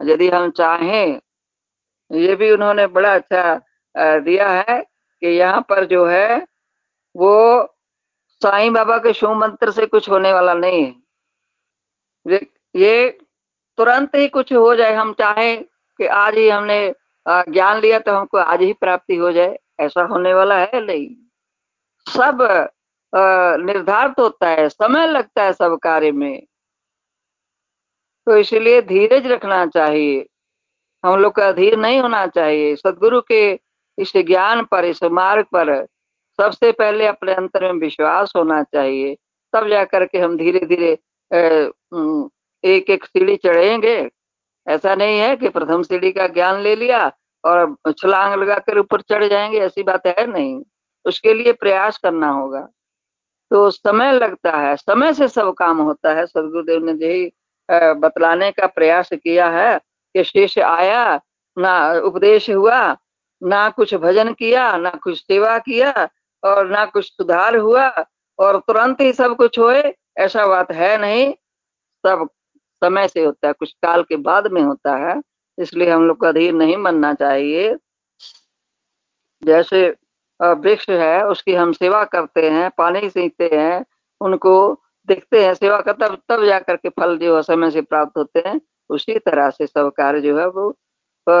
[0.00, 1.20] यदि हम चाहें,
[2.10, 4.80] ये भी उन्होंने बड़ा अच्छा दिया है
[5.22, 6.46] कि यहाँ पर जो है,
[7.14, 7.66] वो
[8.42, 10.94] साईं बाबा के शुभ मंत्र से कुछ होने वाला नहीं है।
[12.28, 13.10] ये
[13.78, 16.94] तुरंत ही कुछ हो जाए, हम चाहें कि आज ही हमने
[17.26, 21.08] ज्ञान लिया तो हमको आज ही प्राप्ति हो जाए, ऐसा होने वाला है नहीं।
[22.06, 22.38] सब
[23.60, 26.42] निर्धारित होता है, समय लगता है सब कार्य में।
[28.26, 30.26] तो इसलिए धीरज रखना चाहिए।
[31.04, 33.52] हम लोग का अधीर नहीं होना चाहिए। सदगुरु के
[33.98, 35.86] इस ज्ञान पर, इस मार्ग पर
[36.38, 39.16] सबसे पहले अपने अंतर में विश्वास होना चाहिए।
[39.52, 40.98] तब जाकर के हम धीरे धीरे
[41.32, 43.98] एक एक सीढ़ी चढ़ेंगे।
[44.66, 47.10] ऐसा नहीं है कि प्रथम सीढ़ी का ज्ञान ले लिया
[47.44, 50.62] और छलांग लगाकर ऊपर चढ़ जाएँगे, ऐसी बात है नहीं।
[51.06, 52.60] उसके लिए प्रयास करना होगा।
[53.50, 57.30] तो समय लगता है, समय से सब काम होता है। सदगुरुदेव ने यही
[58.00, 59.78] बतलाने का प्रयास किया है
[60.14, 61.20] कि शेष आया,
[61.56, 62.96] ना उपदेश हुआ,
[63.42, 66.08] ना कुछ भजन किया, ना कुछ सेवा किया
[66.42, 67.88] और ना कुछ सुधार हुआ
[68.38, 69.82] और तुरंत ही सब कुछ होए।
[70.18, 71.32] ऐसा बात है नहीं।
[72.04, 72.28] सब
[72.82, 75.20] समय से होता है, कुछ काल के बाद में होता है,
[75.58, 77.74] इसलिए हम लोग का अधीर नहीं बनना चाहिए।
[79.42, 79.88] जैसे
[80.40, 83.84] वृक्ष है, उसकी हम सेवा करते हैं, पानी सींचते हैं,
[84.20, 84.54] उनको
[85.08, 88.42] देखते हैं, सेवा का तब तब जाकर के फल जो है समय से प्राप्त होते
[88.46, 88.60] हैं।
[88.90, 90.74] उसी तरह से सब कार्य जो है वो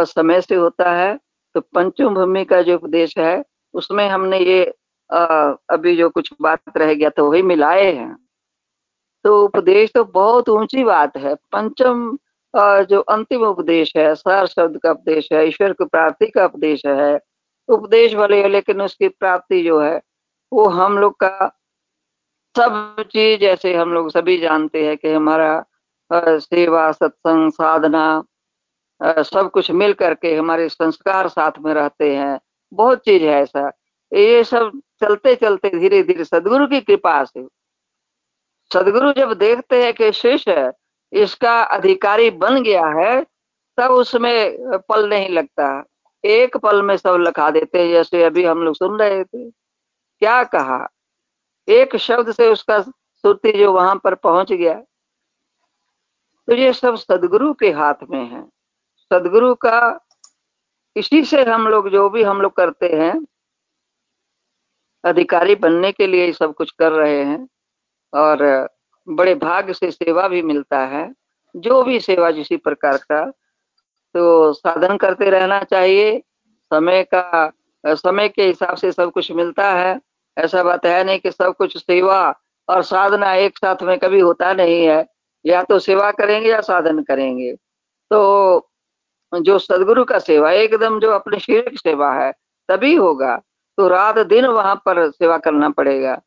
[0.06, 1.16] समय से होता है।
[1.54, 4.64] तो पंचम भूमि का जो उपदेश है, उसमें हमने ये
[5.10, 8.16] अभी जो कुछ बात रह गया तो वही मिलाए हैं।
[9.24, 12.16] तो उपदेश तो बहुत ऊँची बात है। पंचम
[12.90, 17.18] जो अंतिम उपदेश है, सार शब्द का उपदेश है, ईश्वर की प्राप्ति का उपदेश है।
[17.68, 20.00] उपदेश वाले है, लेकिन उसकी प्राप्ति जो है,
[20.52, 21.50] वो हम लोग का
[22.54, 25.64] सब चीज़ जैसे हम लोग सभी जानते हैं कि हमारा
[26.10, 28.22] सेवा, सत्संग, साधना
[29.00, 32.38] सब कुछ मिल करके हमारे संस्कार साथ में रहते हैं।
[32.72, 33.70] बहुत चीज़ है ऐसा।
[34.12, 34.70] ये सब
[35.02, 37.46] चलते चलते धीरे धीरे सदगुरु की कृपा से
[38.74, 40.72] सदगुरु जब देखते हैं कि शिष्य
[41.12, 43.26] इसका अधिकारी बन गया है,
[43.76, 44.56] तब उसमें
[44.88, 45.84] पल नहीं लगता।
[46.24, 50.44] एक पल में सब लिखा देते हैं, जैसे अभी हम लोग सुन रहे थे। क्या
[50.44, 50.88] कहा?
[51.68, 54.74] एक शब्द से उसका सुरती जो वहाँ पर पहुँच गया।
[56.48, 58.42] तो ये सब सदगुरु के हाथ में है।
[59.12, 60.00] सदगुरु का
[60.96, 63.26] इसी से हम लोग जो भी हम लोग करते हैं,
[65.04, 67.48] अधिकारी बनने के लिए सब कुछ कर रहे हैं।
[68.12, 68.68] और
[69.08, 71.12] बड़े भाग्य से सेवा भी मिलता है।
[71.56, 73.24] जो भी सेवा जिसी प्रकार का
[74.14, 76.18] तो साधन करते रहना चाहिए।
[76.70, 77.52] समय का,
[77.84, 80.00] समय के हिसाब से सब कुछ मिलता है।
[80.36, 82.34] ऐसा बात है नहीं कि सब कुछ सेवा
[82.68, 85.06] और साधना एक साथ में कभी होता नहीं है।
[85.44, 87.52] या तो सेवा करेंगे या साधन करेंगे।
[88.10, 88.70] तो
[89.32, 92.32] जो सदगुरु का सेवा, एकदम जो अपने शरीर की सेवा है,
[92.68, 93.36] तभी होगा।
[93.78, 96.20] तो रात दिन वहाँ पर सेवा करना पड़ेगा।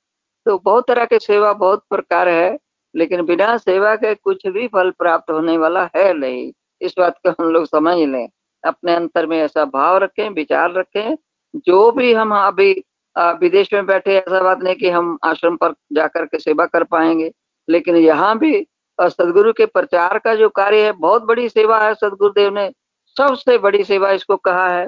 [0.46, 2.58] तो बहुत तरह के सेवा बहुत प्रकार है,
[2.96, 6.52] लेकिन बिना सेवा के कुछ भी फल प्राप्त होने वाला है नहीं।
[6.82, 8.28] इस बात को हम लोग समझ लें।
[8.64, 11.16] अपने अंतर में ऐसा भाव रखें, विचार रखें।
[11.56, 12.72] जो भी हम अभी
[13.16, 17.32] विदेश में बैठे, ऐसा बात नहीं कि हम आश्रम पर जाकर के सेवा कर पाएँगे।
[17.70, 18.68] लेकिन यहाँ भी
[19.00, 22.72] सदगुरु के प्रचार का जो कार्य है, बहुत बड़ी सेवा है सदगुरुदेव ने।
[23.18, 24.86] सबसे बड़ी सेवा इसको कहा है।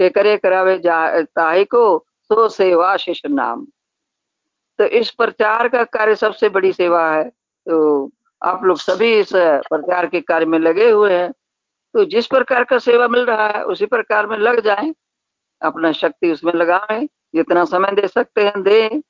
[0.00, 0.80] के करे करावे
[1.24, 3.66] ताही को सो सेवा शिष्य नाम।
[4.78, 7.24] तो इस प्रचार का कार्य सबसे बड़ी सेवा है।
[7.66, 8.10] तो
[8.42, 11.32] आप लोग सभी इस प्रचार के कार्य में लगे हुए हैं।
[11.94, 14.94] तो जिस प्रकार का सेवा मिल रहा है, उसी प्रकार में लग जाएँ।
[15.62, 19.00] अपना शक्ति उसमें लगाएँ, जितना समय दे सकते हैं, दें।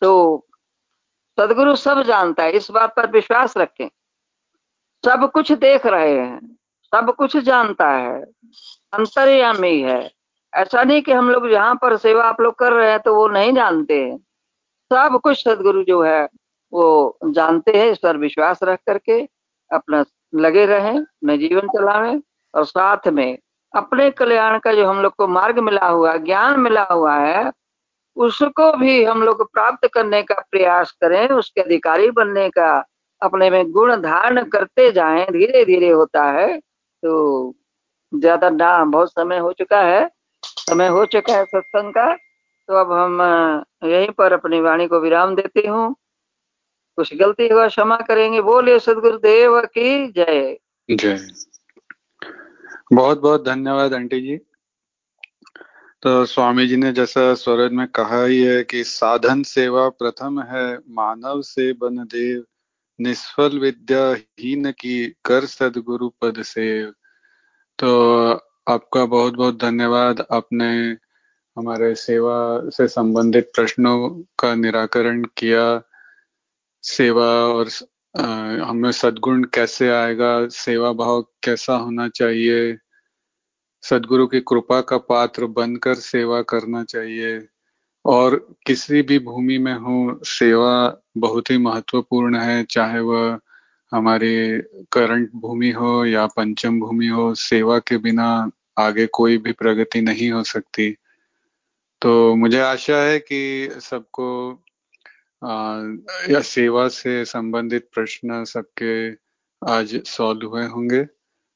[0.00, 0.46] तो
[1.38, 3.88] सदगुरु सब जानता है, इस बात पर विश्वास रखें।
[5.04, 6.56] सब कुछ देख रहे हैं,
[6.92, 8.20] सब कुछ जानता है,
[8.92, 10.10] अंतर्यामी है।
[10.52, 13.28] ऐसा नहीं कि हम लोग यहाँ पर सेवा आप लोग कर रहे हैं तो वो
[13.28, 14.18] नहीं जानते। हैं
[14.90, 16.24] सब कुछ सदगुरु जो है,
[16.72, 19.20] वो जानते हैं, इस पर विश्वास रख करके
[19.70, 20.04] अपना
[20.34, 22.20] लगे रहें, अपने जीवन चलावें
[22.54, 23.38] और साथ में
[23.74, 27.50] अपने कल्याण का जो हम लोग को मार्ग मिला हुआ, ज्ञान मिला हुआ है,
[28.16, 32.72] उसको भी हम लोग प्राप्त करने का प्रयास करें, उसके अधिकारी बनने का
[33.22, 37.54] अपने में गुण धारण करते जाएँ धीरे धीरे होता है तो
[38.12, 40.08] ज़्यादा ना, बहुत समय हो चुका है,
[40.42, 42.16] समय हो चुका है सत्संग का
[42.70, 43.22] तो अब हम
[43.84, 45.96] यहीं पर अपनी वाणी को विराम देती हूँ।
[46.96, 50.58] कुछ गलती हुआ क्षमा करेंगे। बोलिए, सदगुरुदेव की जय।
[50.90, 51.28] जय।
[52.92, 54.36] बहुत बहुत धन्यवाद, आंटी जी।
[56.02, 60.76] तो स्वामी जी ने जैसा स्वरज में कहा ही है कि साधन सेवा प्रथम है,
[60.76, 62.44] मानव से बन देव,
[63.00, 66.94] निष्फल विद्या हीन की कर सदगुरु पद सेव।
[67.78, 68.30] तो
[68.68, 70.96] आपका बहुत बहुत धन्यवाद। आपने
[71.60, 74.08] हमारे सेवा से संबंधित प्रश्नों
[74.38, 75.82] का निराकरण किया,
[76.84, 77.68] सेवा और
[78.64, 82.76] हमें सदगुण कैसे आएगा, सेवा भाव कैसा होना चाहिए,
[83.82, 87.46] सदगुरु की कृपा का पात्र बनकर सेवा करना चाहिए,
[88.04, 93.38] और किसी भी भूमि में हो, सेवा बहुत ही महत्वपूर्ण है, चाहे वह
[93.92, 94.60] हमारी
[94.92, 100.30] करंट भूमि हो या पंचम भूमि हो, सेवा के बिना आगे कोई भी प्रगति नहीं
[100.30, 100.96] हो सकती।
[102.02, 104.26] तो मुझे आशा है कि सबको
[106.30, 108.92] या सेवा से संबंधित प्रश्न सबके
[109.62, 111.04] आज सॉल्व हुए होंगे।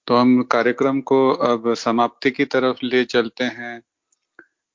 [0.07, 3.81] तो हम कार्यक्रम को अब समाप्ति की तरफ़ ले चलते हैं।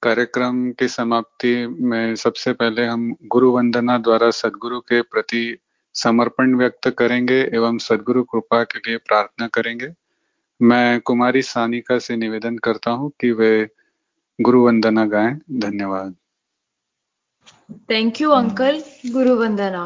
[0.03, 5.57] कार्यक्रम की समाप्ति में सबसे पहले हम गुरु वंदना द्वारा सदगुरु के प्रति
[5.95, 9.89] समर्पण व्यक्त करेंगे एवं सदगुरु कृपा के लिए प्रार्थना करेंगे।
[10.61, 13.51] मैं कुमारी सानिका से निवेदन करता हूँ कि वे
[14.40, 16.16] गुरु वंदना गाएँ धन्यवाद।
[17.91, 19.86] थैंक यू अंकल गुरु वंदना।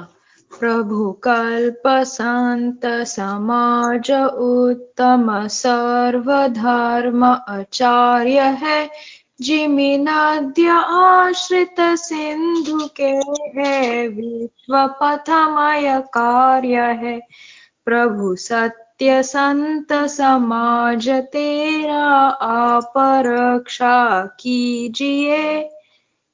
[0.52, 4.12] प्रभु कल्प संत समाज
[4.46, 8.90] उत्तम सर्वधर्म आचार्य है
[9.42, 10.68] जिमिनाद्य
[11.00, 13.12] आश्रित सिंधु के
[13.58, 17.20] है विश्व पथमय कार्य है।
[17.86, 22.06] प्रभु सत्य संत समाज तेरा
[22.46, 25.70] आप रक्षा कीजिए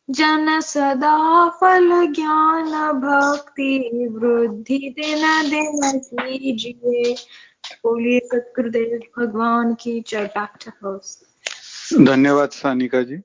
[0.10, 7.16] जन सदा फल ज्ञान भक्ति वृद्धि दिन दिन कीजिए
[7.72, 10.74] बोलिए सतगुरुदेव भगवान की जय। बैक
[12.06, 13.16] धन्यवाद सानिका जी।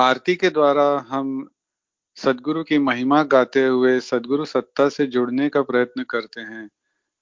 [0.00, 1.48] आरती के द्वारा हम
[2.16, 6.70] सदगुरु की महिमा गाते हुए सदगुरु सत्ता से जुड़ने का प्रयत्न करते हैं।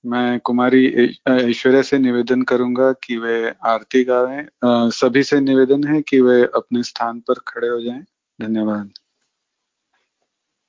[0.06, 0.86] मैं कुमारी
[1.28, 4.46] ऐश्वर्या से निवेदन करूँगा कि वे आरती गाएँ
[4.90, 8.04] सभी से निवेदन है कि वे अपने स्थान पर खड़े हो जाएँ।
[8.40, 8.90] धन्यवाद।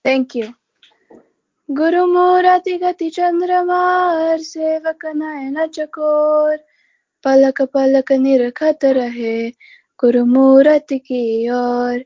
[0.05, 0.47] थैंक यू
[1.71, 6.57] गुरु मोराति गति चंद्रमार सेवक नयन चकोर।
[7.23, 9.49] पलक पलक निरखत रहे
[9.99, 12.03] गुरु मूर्ति की ओर।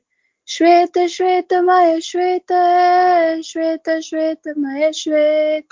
[0.47, 2.51] श्वेत श्वेत मय, श्वेत
[3.45, 5.67] श्वेत श्वेत मय श्वेत श्वेत।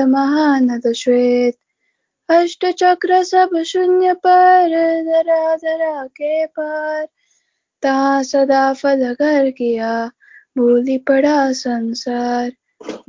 [0.00, 1.56] महानद श्वेत।
[2.30, 4.68] अष्ट चक्र सब शून्य पर
[5.04, 7.08] धरा धरा के पार।
[7.82, 10.10] ता सदा फल घर किया,
[10.58, 12.52] भूली पड़ा संसार।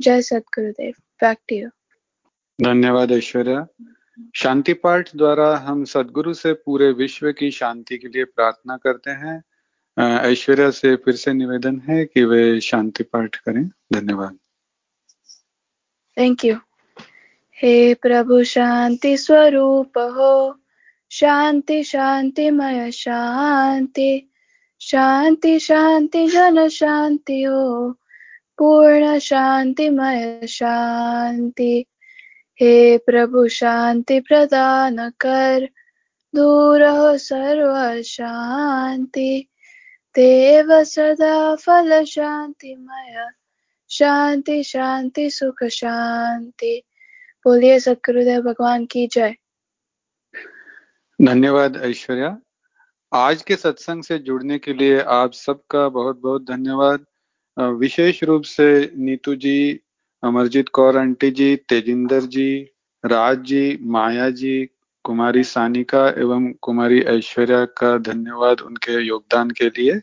[0.00, 1.68] जय सतगुरुदेव बैक टू यू
[2.64, 3.66] धन्यवाद ऐश्वर्या।
[4.36, 9.44] शांति पाठ द्वारा हम सदगुरु से पूरे विश्व की शांति के लिए प्रार्थना करते हैं।
[10.00, 14.38] ऐश्वर्या से फिर से निवेदन है कि वे शांति पाठ करें। धन्यवाद।
[16.18, 16.56] थैंक यू
[17.62, 20.60] हे प्रभु, शांति स्वरूप हो।
[21.10, 24.30] शांति, शांतिमय शांति।
[24.80, 27.92] शांति शांति, जन शांति हो।
[28.58, 31.86] पूर्ण शांतिमय शांति।
[32.60, 35.68] हे प्रभु, शांति प्रदान कर।
[36.34, 39.48] दूर हो सर्व शांति।
[40.14, 43.28] देव सदा फल शांतिमय।
[43.90, 46.82] शांति शांति, सुख, शांति।
[47.44, 49.34] बोलिए सतगुरुदेव, भगवान की जय।
[51.22, 52.38] धन्यवाद ऐश्वर्या।
[53.12, 57.06] आज के सत्संग से जुड़ने के लिए आप सबका बहुत बहुत धन्यवाद
[57.58, 59.80] विशेष रूप से नीतू जी,
[60.24, 62.70] अमरजीत कौर आंटी जी, तेजिंदर जी,
[63.04, 64.68] राज जी, माया जी
[65.04, 70.00] कुमारी सानिका एवं कुमारी ऐश्वर्या का धन्यवाद उनके योगदान के लिए।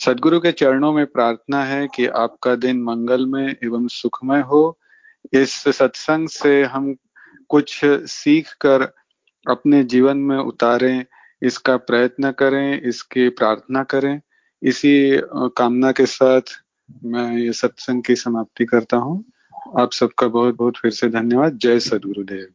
[0.00, 4.78] सदगुरु के चरणों में प्रार्थना है कि आपका दिन मंगलमय एवं सुखमय हो।
[5.32, 6.94] इस सत्संग से हम
[7.48, 8.82] कुछ सीख कर
[9.50, 11.04] अपने जीवन में उतारें,
[11.42, 14.20] इसका प्रयत्न करें, इसकी प्रार्थना करें।
[14.62, 16.40] इसी कामना के साथ
[17.04, 19.24] मैं ये सत्संग की समाप्ति करता हूँ।
[19.78, 22.46] आप सबका बहुत बहुत फिर से धन्यवाद। जय सदगुरुदेव।